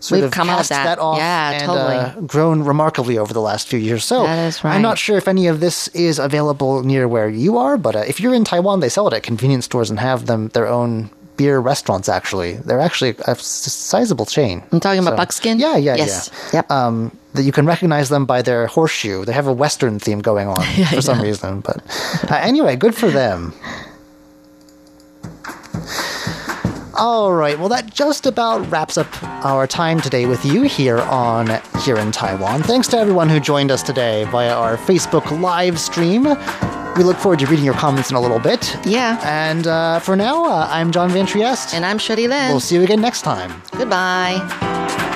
[0.00, 0.84] sort We've of come cast that.
[0.84, 1.96] that off Yeah, and totally.
[1.96, 4.04] uh, grown remarkably over the last few years.
[4.04, 7.56] So That is I'm not sure if any of this is available near where you
[7.56, 10.26] are, but uh, if you're in Taiwan, they sell it at convenience stores and have
[10.26, 12.08] them their own beer restaurants.
[12.08, 14.62] Actually, they're actually a sizable chain.
[14.72, 15.58] I'm talking about So- buckskin.
[15.58, 16.28] Yeah, yeah, yes.
[16.52, 16.58] yeah.
[16.58, 16.70] Yep.
[16.70, 19.24] Um, that you can recognize them by their horseshoe.
[19.24, 21.60] They have a Western theme going on for some reason.
[21.60, 21.78] But
[22.30, 23.54] uh, anyway, good for them.
[26.98, 29.08] All right, well, that just about wraps up
[29.42, 31.48] our time today with you here on
[31.82, 32.62] Here in Taiwan.
[32.62, 36.26] Thanks to everyone who joined us today via our Facebook live stream.
[36.96, 38.76] We look forward to reading your comments in a little bit.
[38.84, 39.18] Yeah.
[39.24, 41.74] And uh, for now, uh, I'm John Van Trieste.
[41.74, 42.50] and I'm Shirley Lin.
[42.50, 43.62] we'll see you again next time.
[43.72, 45.08] Goodbye.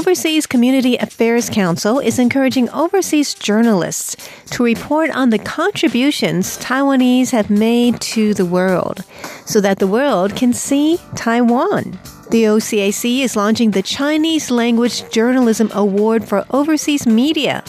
[0.00, 7.50] Overseas Community Affairs Council is encouraging overseas journalists to report on the contributions Taiwanese have
[7.50, 9.04] made to the world
[9.44, 11.98] so that the world can see Taiwan.
[12.30, 17.62] The OCAC is launching the Chinese Language Journalism Award for Overseas Media.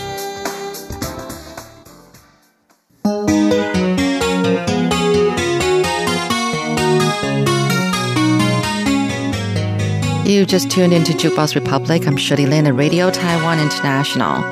[10.28, 12.06] You just tuned into Jukebox Republic.
[12.06, 14.44] I'm Shirley Lin at Radio Taiwan International.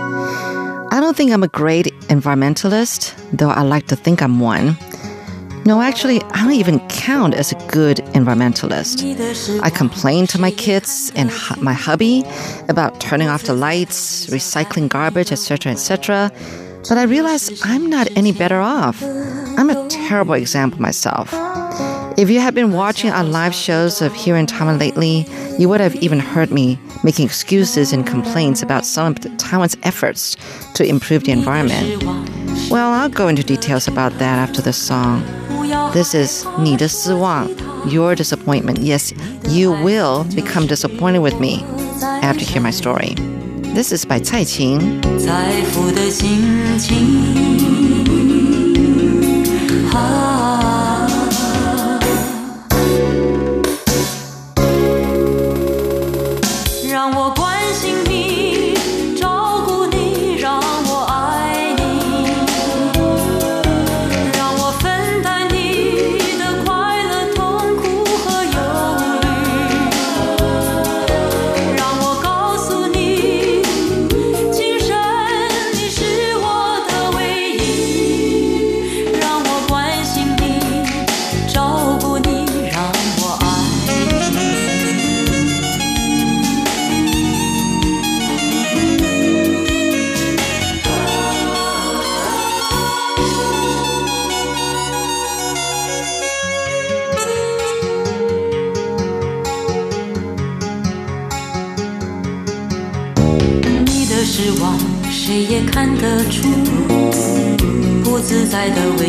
[0.91, 4.79] I don't think I'm a great environmentalist, though I like to think I'm one.
[5.67, 9.61] No, actually, I don't even count as a good environmentalist.
[9.61, 12.25] I complain to my kids and hu- my hubby
[12.71, 16.33] about turning off the lights, recycling garbage, etc., etc.
[16.89, 19.03] But I realize I'm not any better off.
[19.03, 21.35] I'm a terrible example myself.
[22.17, 25.27] If you have been watching our live shows of here in Taiwan lately,
[25.59, 30.35] you would have even heard me making excuses and complaints about some of Taiwan's efforts
[30.77, 32.03] to improve the environment.
[32.71, 35.23] Well, I'll go into details about that after the song.
[35.93, 37.51] This is 你的失望,
[37.87, 38.79] your disappointment.
[38.79, 39.13] Yes,
[39.51, 41.65] you will become disappointed with me
[42.23, 43.15] after you hear my story.
[43.75, 45.03] This is by Cai Qin.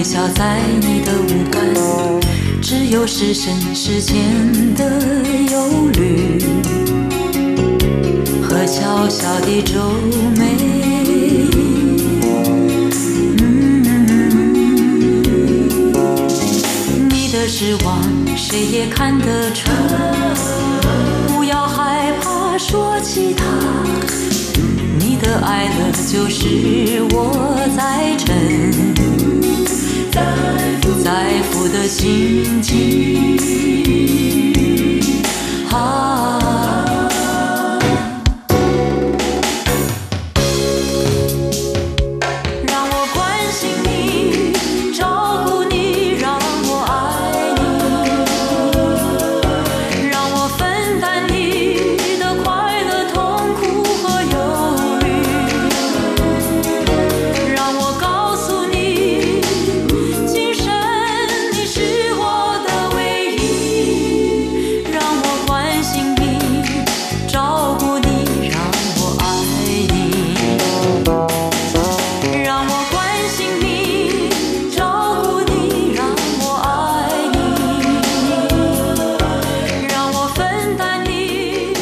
[0.08, 1.62] 笑在你的五官，
[2.62, 4.16] 只有是深是浅
[4.74, 4.90] 的
[5.52, 6.40] 忧虑
[8.42, 9.92] 和小小的皱
[10.38, 10.56] 眉。
[13.42, 13.44] 嗯
[17.10, 18.02] 你的失望，
[18.38, 19.70] 谁也看得出。
[21.28, 23.44] 不要害怕说起它。
[24.98, 28.96] 你的爱乐就是我在沉，
[31.04, 33.38] 在乎的心情。
[35.70, 36.17] 好，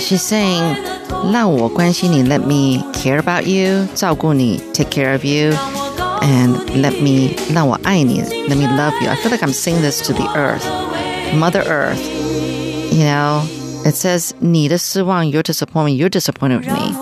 [0.04, 0.76] She's saying,
[1.33, 5.52] 让我关心你, let me care about you, 照顾你, take care of you,
[6.20, 9.09] and let me, 让我爱你, let me love you.
[9.09, 10.64] I feel like I'm saying this to the earth,
[11.35, 12.00] Mother Earth.
[12.92, 13.42] You know,
[13.85, 16.94] it says, 你的失望, your disappointment, you're disappointed with me.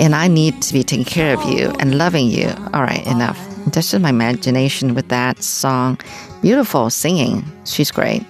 [0.00, 2.50] And I need to be taking care of you and loving you.
[2.72, 3.38] All right, enough.
[3.72, 5.98] That's just my imagination with that song.
[6.42, 7.44] Beautiful singing.
[7.64, 8.22] She's great.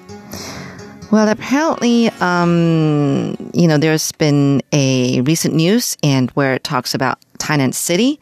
[1.11, 7.19] Well, apparently, um, you know, there's been a recent news and where it talks about
[7.37, 8.19] Tainan City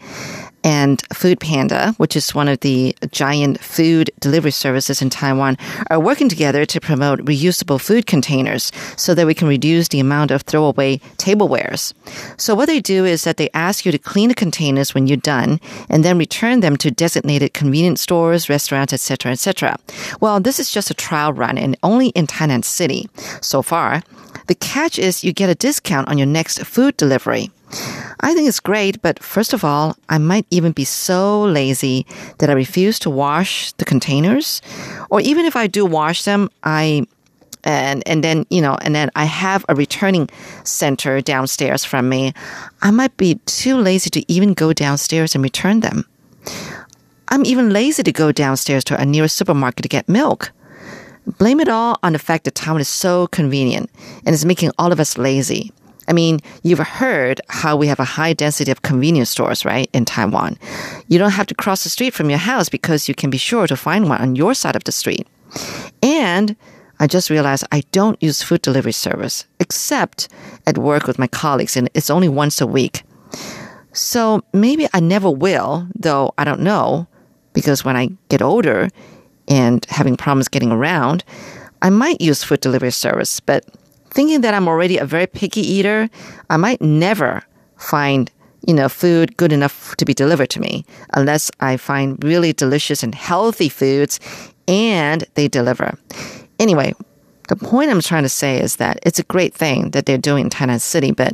[0.64, 5.58] and Food Panda, which is one of the giant food delivery services in Taiwan,
[5.90, 10.32] are working together to promote reusable food containers so that we can reduce the amount
[10.32, 11.94] of throwaway tablewares.
[12.38, 15.18] So what they do is that they ask you to clean the containers when you're
[15.18, 19.78] done and then return them to designated convenience stores, restaurants, etc., etc.
[20.20, 23.10] Well, this is just a trial run and only in Tainan City
[23.42, 24.04] so far.
[24.48, 27.50] The catch is you get a discount on your next food delivery.
[28.20, 32.06] I think it's great, but first of all, I might even be so lazy
[32.38, 34.62] that I refuse to wash the containers.
[35.10, 37.08] Or even if I do wash them, I
[37.64, 40.30] and and then you know and then I have a returning
[40.64, 42.34] center downstairs from me.
[42.82, 46.06] I might be too lazy to even go downstairs and return them.
[47.30, 50.52] I'm even lazy to go downstairs to a nearest supermarket to get milk.
[51.38, 53.90] Blame it all on the fact that Taiwan is so convenient
[54.26, 55.72] and is making all of us lazy.
[56.12, 60.04] I mean, you've heard how we have a high density of convenience stores, right, in
[60.04, 60.58] Taiwan.
[61.08, 63.66] You don't have to cross the street from your house because you can be sure
[63.66, 65.26] to find one on your side of the street.
[66.04, 66.58] And
[67.00, 70.28] I just realized I don't use food delivery service except
[70.68, 73.04] at work with my colleagues, and it's only once a week.
[73.94, 77.08] So maybe I never will, though I don't know,
[77.54, 78.90] because when I get older
[79.48, 81.24] and having problems getting around,
[81.82, 83.40] I might use food delivery service.
[83.40, 83.64] But
[84.12, 86.10] thinking that I'm already a very picky eater,
[86.50, 87.44] I might never
[87.78, 88.30] find
[88.68, 93.02] you know food good enough to be delivered to me unless I find really delicious
[93.02, 94.20] and healthy foods
[94.68, 95.98] and they deliver.
[96.60, 96.94] Anyway,
[97.48, 100.46] the point I'm trying to say is that it's a great thing that they're doing
[100.46, 101.34] in Tainan City, but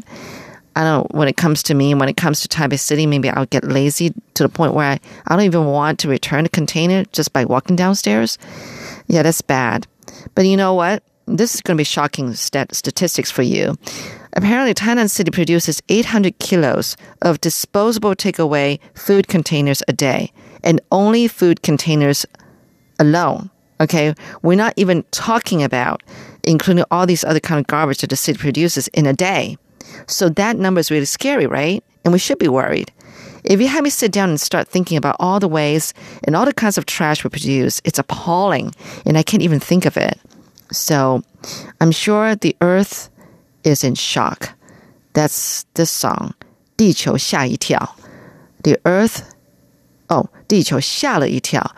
[0.76, 3.48] I don't when it comes to me, when it comes to Taipei City, maybe I'll
[3.48, 7.04] get lazy to the point where I, I don't even want to return the container
[7.12, 8.38] just by walking downstairs.
[9.08, 9.88] Yeah, that's bad.
[10.36, 11.04] But you know what?
[11.28, 13.76] This is going to be shocking stat- statistics for you.
[14.34, 20.32] Apparently, Tainan City produces 800 kilos of disposable takeaway food containers a day,
[20.63, 22.26] and only food containers
[23.00, 23.50] alone.
[23.82, 26.02] Okay, we're not even talking about
[26.44, 29.58] including all these other kind of garbage that the city produces in a day.
[30.08, 31.84] So that number is really scary, right?
[32.04, 32.92] And we should be worried.
[33.44, 36.46] If you have me sit down and start thinking about all the ways and all
[36.46, 38.74] the kinds of trash we produce, it's appalling,
[39.06, 40.20] and I can't even think of it.
[40.71, 41.23] So
[41.81, 43.11] I'm sure the earth
[43.65, 44.55] is in shock.
[45.15, 46.33] That's this song,
[46.77, 47.97] 地球吓一跳.
[48.62, 49.21] The earth,
[50.09, 51.75] oh, 地球吓了一跳.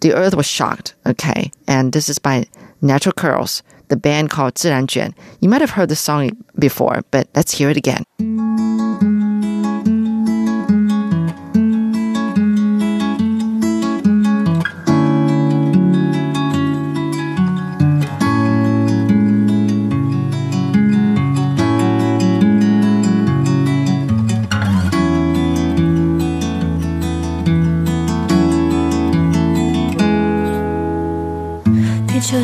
[0.00, 0.94] The earth was shocked.
[1.04, 1.50] Okay.
[1.66, 2.46] And this is by
[2.80, 5.14] Natural Curls, the band called 自然卷.
[5.40, 8.04] You might have heard the song before, but let's hear it again.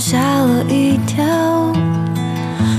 [0.01, 1.23] 吓了一跳，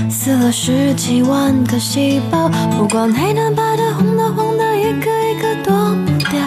[0.09, 5.73] 死了十几万个细胞，不管黑的、白的、红的、黄的，一个一个躲
[6.05, 6.41] 不掉。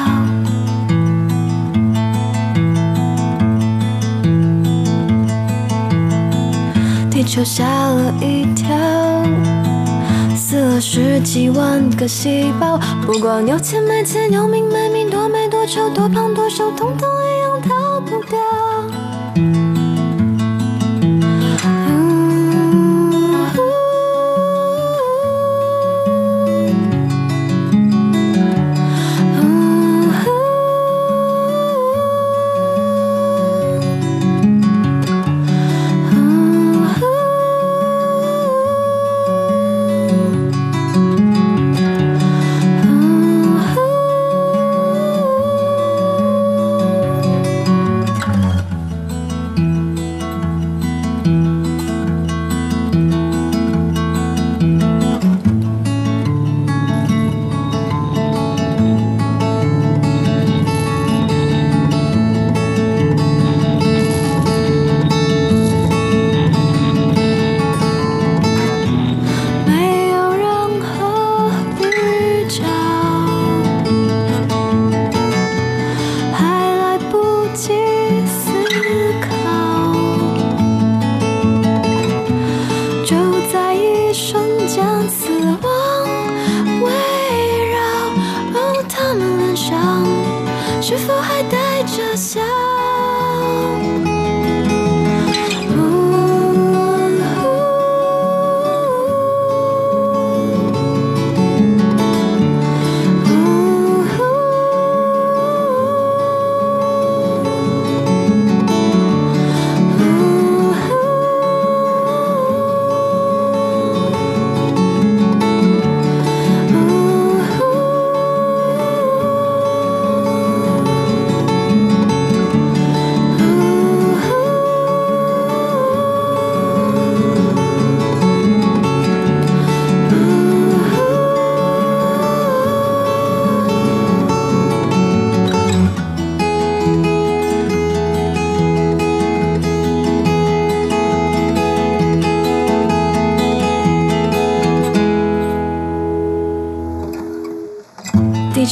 [7.10, 8.76] 地球吓了一跳，
[10.36, 18.38] 死了十几万个细胞，不管有钱没钱，有命没命，多美多丑，多胖多瘦，统统一样逃不掉。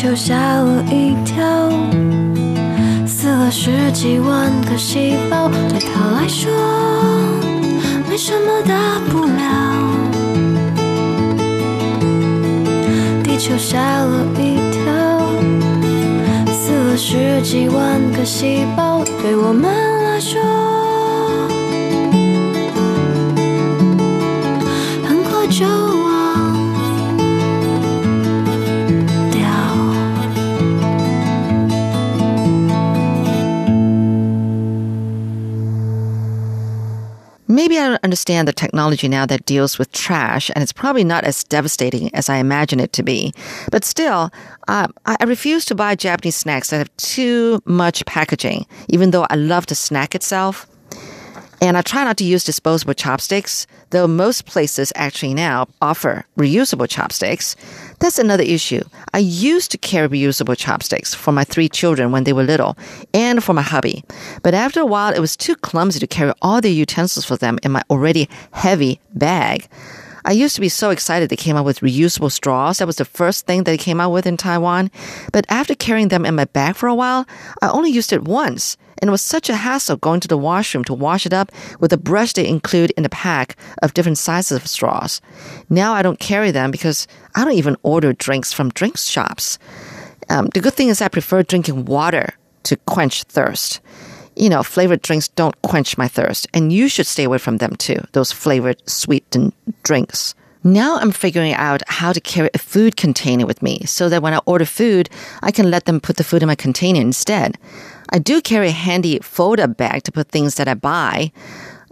[0.05, 1.43] 球吓了一跳，
[3.07, 6.53] 死了十几万个细胞，对他来说
[8.07, 9.33] 没什么大不了。
[13.23, 14.93] 地球吓了一跳，
[16.53, 19.65] 死了十几万个细胞，对我们
[20.05, 20.39] 来说
[38.85, 42.81] technology now that deals with trash, and it's probably not as devastating as I imagine
[42.81, 43.33] it to be.
[43.71, 44.31] But still,
[44.69, 49.27] uh, I I refuse to buy Japanese snacks that have too much packaging, even though
[49.31, 50.67] I love the snack itself.
[51.65, 56.87] And I try not to use disposable chopsticks, though most places actually now offer reusable
[56.87, 57.57] chopsticks.
[58.01, 58.83] That's another issue.
[59.15, 62.77] I used to carry reusable chopsticks for my three children when they were little
[63.15, 64.05] and for my hubby.
[64.43, 67.59] But after a while, it was too clumsy to carry all the utensils for them
[67.63, 69.67] in my already heavy bag.
[70.27, 72.77] I used to be so excited they came out with reusable straws.
[72.77, 74.91] That was the first thing they came out with in Taiwan.
[75.33, 77.27] But after carrying them in my bag for a while,
[77.63, 78.77] I only used it once.
[79.05, 81.93] And it was such a hassle going to the washroom to wash it up with
[81.93, 85.21] a brush they include in the pack of different sizes of straws.
[85.69, 89.59] Now I don't carry them because I don't even order drinks from drink shops.
[90.31, 92.33] Um, the good thing is I prefer drinking water
[92.63, 93.83] to quench thirst.
[94.37, 97.77] You know, flavored drinks don't quench my thirst, and you should stay away from them
[97.77, 99.53] too, those flavored sweetened
[99.83, 100.35] drinks.
[100.67, 104.33] Now I'm figuring out how to carry a food container with me so that when
[104.33, 105.11] I order food,
[105.43, 107.59] I can let them put the food in my container instead.
[108.11, 111.33] I do carry a handy fold up bag to put things that I buy.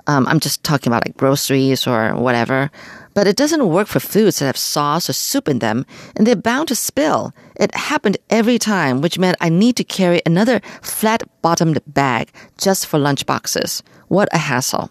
[0.06, 2.70] Um, I'm just talking about like groceries or whatever.
[3.14, 5.84] But it doesn't work for foods that have sauce or soup in them,
[6.16, 7.34] and they're bound to spill.
[7.56, 12.86] It happened every time, which meant I need to carry another flat bottomed bag just
[12.86, 13.82] for lunch boxes.
[14.08, 14.90] What a hassle.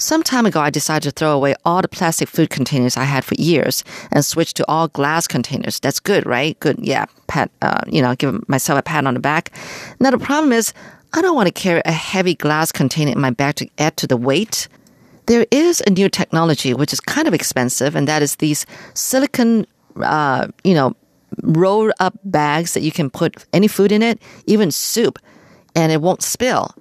[0.00, 3.24] Some time ago, I decided to throw away all the plastic food containers I had
[3.24, 3.82] for years
[4.12, 5.80] and switch to all glass containers.
[5.80, 6.58] That's good, right?
[6.60, 6.78] Good.
[6.78, 7.06] Yeah.
[7.26, 9.52] Pat, uh, you know, give myself a pat on the back.
[9.98, 10.72] Now, the problem is,
[11.14, 14.06] I don't want to carry a heavy glass container in my bag to add to
[14.06, 14.68] the weight.
[15.26, 19.66] There is a new technology which is kind of expensive, and that is these silicon,
[20.00, 20.94] uh, you know,
[21.42, 25.18] rolled up bags that you can put any food in it, even soup,
[25.74, 26.72] and it won't spill.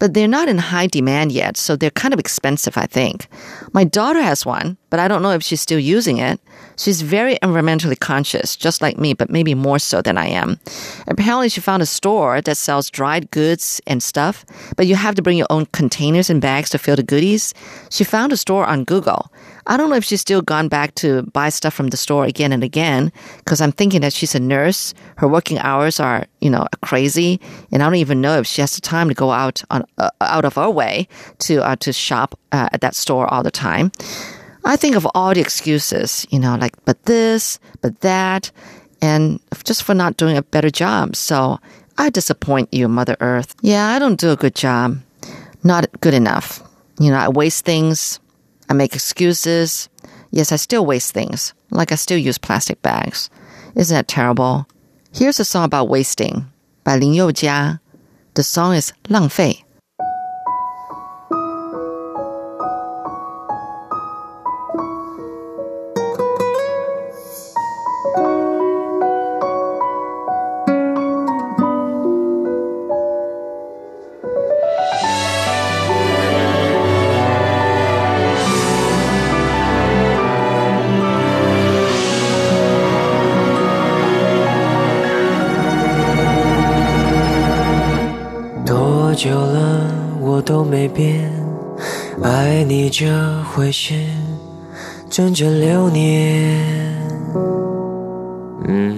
[0.00, 3.28] But they're not in high demand yet, so they're kind of expensive, I think.
[3.72, 6.40] My daughter has one, but I don't know if she's still using it.
[6.76, 10.58] She's very environmentally conscious, just like me, but maybe more so than I am.
[11.06, 14.46] Apparently, she found a store that sells dried goods and stuff,
[14.76, 17.52] but you have to bring your own containers and bags to fill the goodies.
[17.90, 19.30] She found a store on Google.
[19.66, 22.52] I don't know if she's still gone back to buy stuff from the store again
[22.52, 24.94] and again, because I'm thinking that she's a nurse.
[25.16, 27.40] Her working hours are, you know, crazy,
[27.72, 30.10] and I don't even know if she has the time to go out on uh,
[30.20, 31.08] out of her way
[31.40, 33.92] to uh, to shop uh, at that store all the time.
[34.64, 38.50] I think of all the excuses, you know, like, but this, but that,
[39.00, 41.16] and just for not doing a better job.
[41.16, 41.58] So
[41.96, 43.54] I disappoint you, Mother Earth.
[43.62, 44.98] Yeah, I don't do a good job.
[45.62, 46.62] Not good enough.
[46.98, 48.20] You know, I waste things.
[48.70, 49.88] I make excuses.
[50.30, 51.54] Yes, I still waste things.
[51.70, 53.28] Like I still use plastic bags.
[53.74, 54.68] Isn't that terrible?
[55.12, 56.46] Here's a song about wasting
[56.84, 57.80] by Lin Youjia.
[58.34, 59.64] The song is 浪费.
[89.22, 89.86] 久了，
[90.18, 91.30] 我都没变，
[92.22, 93.04] 爱你这
[93.52, 93.92] 回事，
[95.10, 96.64] 整整六年。
[98.66, 98.96] 嗯，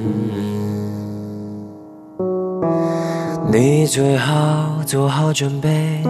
[3.51, 6.01] 你最好做好准备，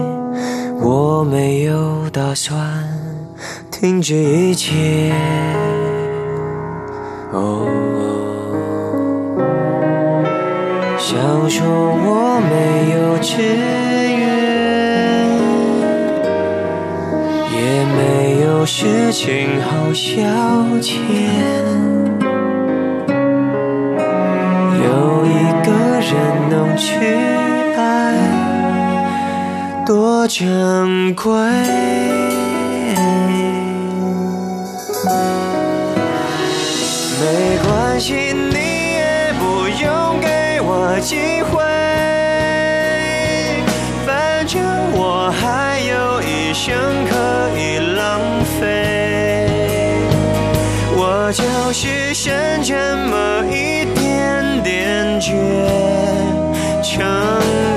[0.79, 2.87] 我没有打算
[3.71, 5.11] 停止一切。
[7.31, 7.67] 哦。
[10.99, 13.82] 想说我没有志
[18.63, 20.21] 有事情好消
[20.79, 20.95] 遣。
[24.79, 26.15] 有一个人
[26.49, 26.95] 能去
[27.75, 28.15] 爱，
[29.85, 31.33] 多珍贵。
[37.19, 38.55] 没关系，你
[38.93, 41.61] 也不用给我机会？
[44.05, 46.71] 反正我还有一生
[51.25, 52.75] 我就是剩这
[53.07, 55.31] 么一点点倔
[56.83, 56.99] 强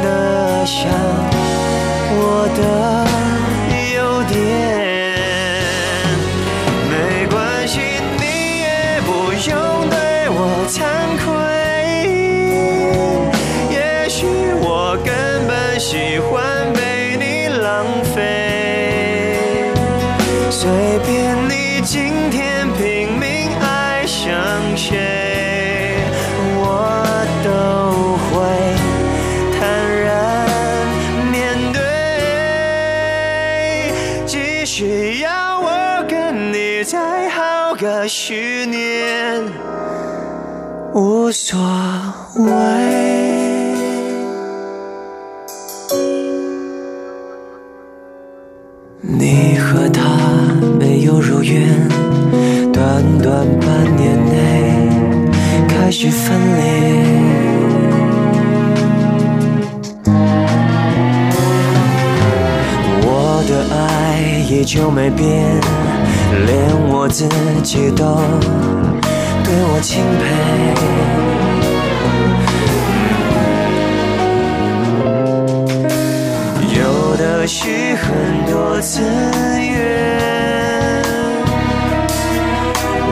[0.03, 1.36] 的想
[36.89, 39.43] 再好个十年，
[40.95, 41.59] 无所
[42.37, 42.47] 谓。
[49.01, 50.01] 你和他
[50.79, 51.67] 没有如愿，
[52.73, 54.89] 短短半年内
[55.67, 56.63] 开始分裂。
[63.03, 65.61] 我的爱依旧没变，
[67.17, 67.25] 自
[67.63, 68.05] 己都
[69.43, 70.25] 对我钦佩。
[76.79, 78.05] 有的是很
[78.53, 79.73] 多资源，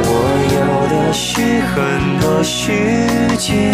[0.05, 0.07] 我
[0.53, 0.59] 有
[0.91, 1.41] 的是
[1.73, 1.75] 很
[2.21, 2.55] 多时
[3.39, 3.73] 间。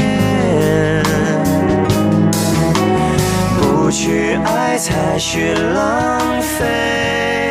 [3.60, 7.49] 不去爱才是浪费，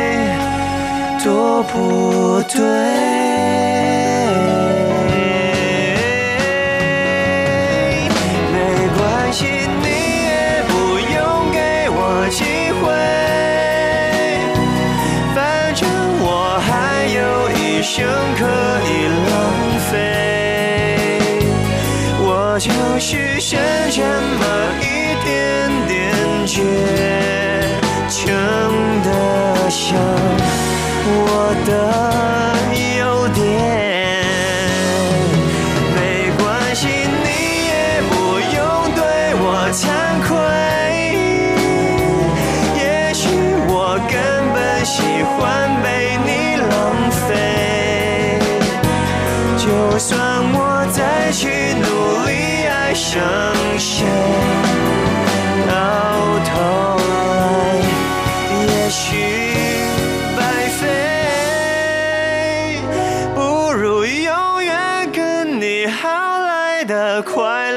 [1.30, 2.58] 多不对。
[8.52, 8.56] 没
[8.98, 9.44] 关系，
[9.80, 9.86] 你
[10.26, 10.28] 也
[10.66, 11.16] 不用
[11.52, 11.98] 给我
[12.32, 12.42] 机
[12.80, 12.82] 会，
[15.36, 15.38] 反
[15.76, 15.80] 正
[16.20, 16.68] 我还
[17.14, 17.18] 有
[17.52, 17.94] 一生
[18.36, 18.40] 可
[18.90, 18.90] 以
[19.30, 19.32] 浪
[19.88, 19.92] 费。
[22.22, 22.68] 我就
[22.98, 23.08] 是
[23.40, 23.56] 剩
[23.92, 24.42] 这么
[24.80, 24.84] 一
[25.24, 25.30] 点
[25.86, 25.94] 点
[26.44, 26.58] 倔
[28.08, 28.18] 强
[29.04, 29.08] 的
[29.70, 29.94] 想
[53.10, 53.20] 力爱上
[53.78, 54.06] 谁，
[55.66, 55.72] 到
[56.44, 56.50] 头
[56.96, 57.82] 来
[58.68, 59.00] 也许
[60.36, 60.38] 白
[60.78, 60.82] 费，
[63.34, 66.08] 不如永远跟你好
[66.40, 67.69] 来的快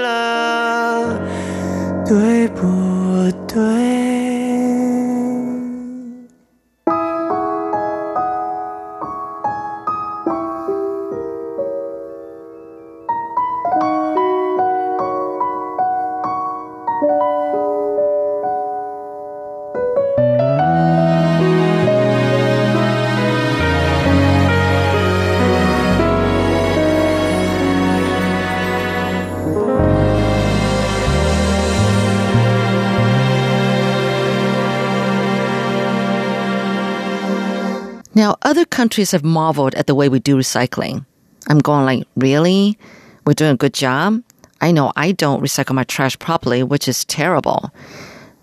[38.84, 41.06] countries have marveled at the way we do recycling.
[41.48, 42.78] I'm going like, really?
[43.26, 44.22] We're doing a good job?
[44.60, 47.72] I know I don't recycle my trash properly, which is terrible.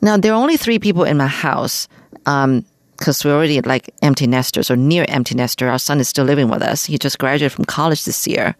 [0.00, 1.88] Now, there are only three people in my house,
[2.24, 2.64] um,
[2.96, 5.68] because we're already like empty nesters or near empty nester.
[5.68, 6.86] Our son is still living with us.
[6.86, 8.56] He just graduated from college this year.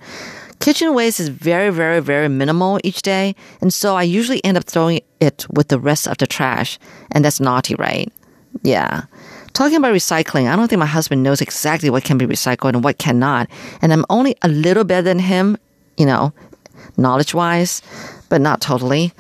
[0.59, 3.35] Kitchen waste is very, very, very minimal each day.
[3.63, 6.79] And so I usually end up throwing it with the rest of the trash.
[7.13, 8.13] And that's naughty, right?
[8.63, 9.05] Yeah.
[9.53, 12.85] Talking about recycling, I don't think my husband knows exactly what can be recycled and
[12.85, 13.49] what cannot.
[13.83, 15.57] And I'm only a little better than him,
[15.97, 16.33] you know,
[16.97, 17.83] knowledge wise,
[18.29, 19.13] but not totally.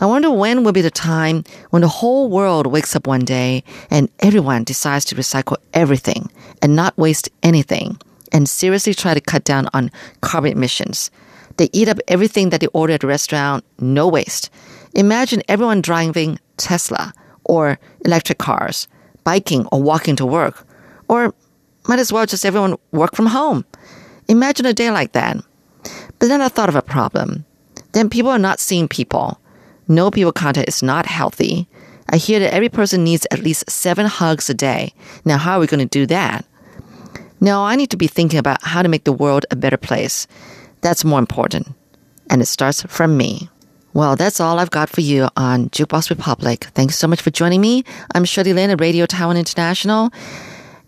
[0.00, 3.64] I wonder when will be the time when the whole world wakes up one day
[3.90, 6.30] and everyone decides to recycle everything
[6.62, 7.98] and not waste anything
[8.30, 11.10] and seriously try to cut down on carbon emissions.
[11.56, 14.50] They eat up everything that they order at a restaurant, no waste.
[14.94, 17.12] Imagine everyone driving Tesla
[17.44, 18.86] or electric cars,
[19.28, 20.66] biking or walking to work,
[21.08, 21.34] or
[21.86, 23.62] might as well just everyone work from home.
[24.26, 25.36] Imagine a day like that.
[26.18, 27.44] But then I thought of a problem.
[27.92, 29.38] Then people are not seeing people.
[29.86, 31.68] No people contact is not healthy.
[32.08, 34.94] I hear that every person needs at least seven hugs a day.
[35.26, 36.46] Now, how are we going to do that?
[37.38, 40.26] No, I need to be thinking about how to make the world a better place.
[40.80, 41.68] That's more important.
[42.30, 43.50] And it starts from me.
[43.97, 46.65] Well, that's all I've got for you on Jukebox Republic.
[46.73, 47.83] Thanks so much for joining me.
[48.15, 50.11] I'm Shirley Lin at Radio Taiwan International.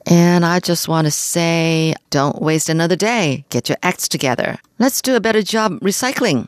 [0.07, 3.45] And I just want to say, don't waste another day.
[3.49, 4.57] Get your acts together.
[4.79, 6.47] Let's do a better job recycling.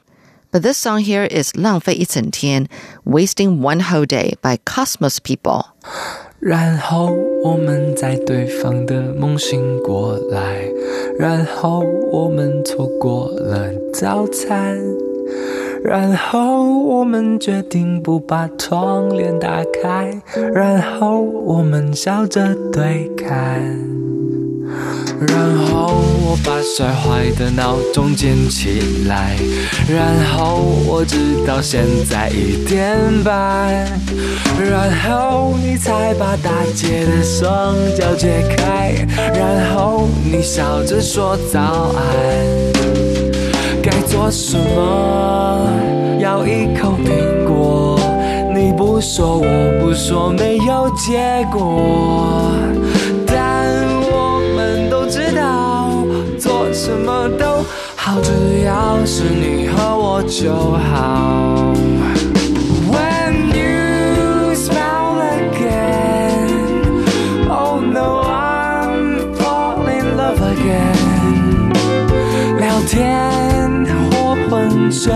[0.52, 2.68] But this song here is 浪费一整天,
[3.04, 5.66] Wasting One Whole Day by Cosmos People.
[6.40, 7.14] 然后
[7.44, 10.72] 我们在对方的梦醒过来，
[11.20, 11.80] 然后
[12.12, 14.80] 我们错过了早餐，
[15.85, 20.13] 然后我们决定不把窗帘打开，
[20.55, 23.61] 然后我们笑着对看。
[25.29, 29.37] 然后我把摔坏的闹钟捡起来，
[29.89, 30.03] 然
[30.33, 31.17] 后我直
[31.47, 33.87] 到现在一点半，
[34.59, 38.95] 然后你才把大姐的双脚解开，
[39.35, 42.82] 然后你笑着说早安。
[43.93, 45.69] 该做什么？
[46.21, 47.99] 咬一口苹果，
[48.55, 49.45] 你不说我
[49.81, 52.55] 不说，没有结果。
[53.27, 53.67] 但
[54.11, 55.91] 我们都知道，
[56.39, 57.63] 做什么都
[57.95, 61.75] 好，只要是你和我就好。
[62.91, 63.53] When
[74.93, 75.11] 随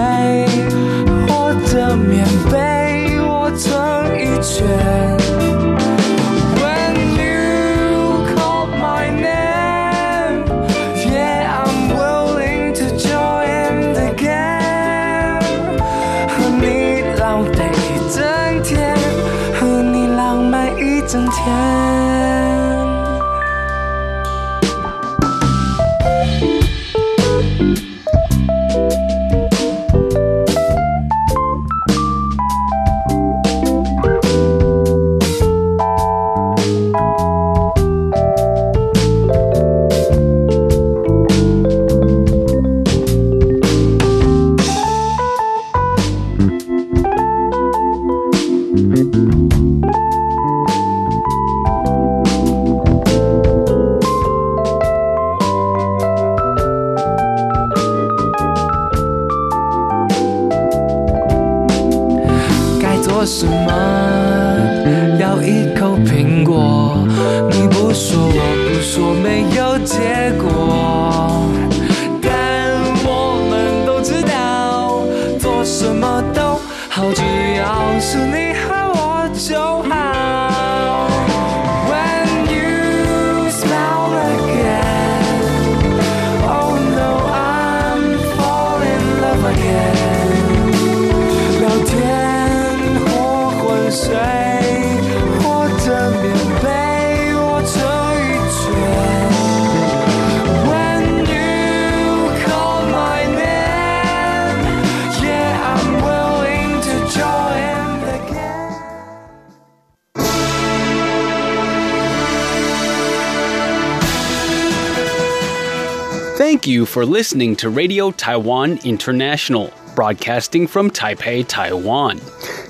[116.96, 122.18] for listening to Radio Taiwan International, broadcasting from Taipei, Taiwan.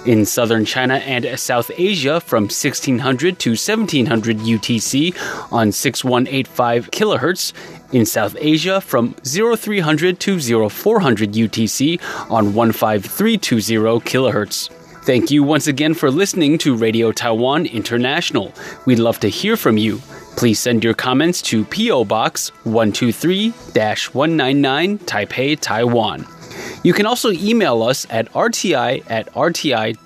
[0.07, 5.15] In southern China and South Asia from 1600 to 1700 UTC
[5.53, 7.53] on 6185 kHz.
[7.93, 10.41] In South Asia from 0300 to
[10.71, 14.71] 0400 UTC on 15320 kHz.
[15.03, 18.53] Thank you once again for listening to Radio Taiwan International.
[18.87, 19.99] We'd love to hear from you.
[20.37, 22.05] Please send your comments to P.O.
[22.05, 26.27] Box 123 199 Taipei, Taiwan.
[26.83, 30.01] You can also email us at rti at rti.org.tw.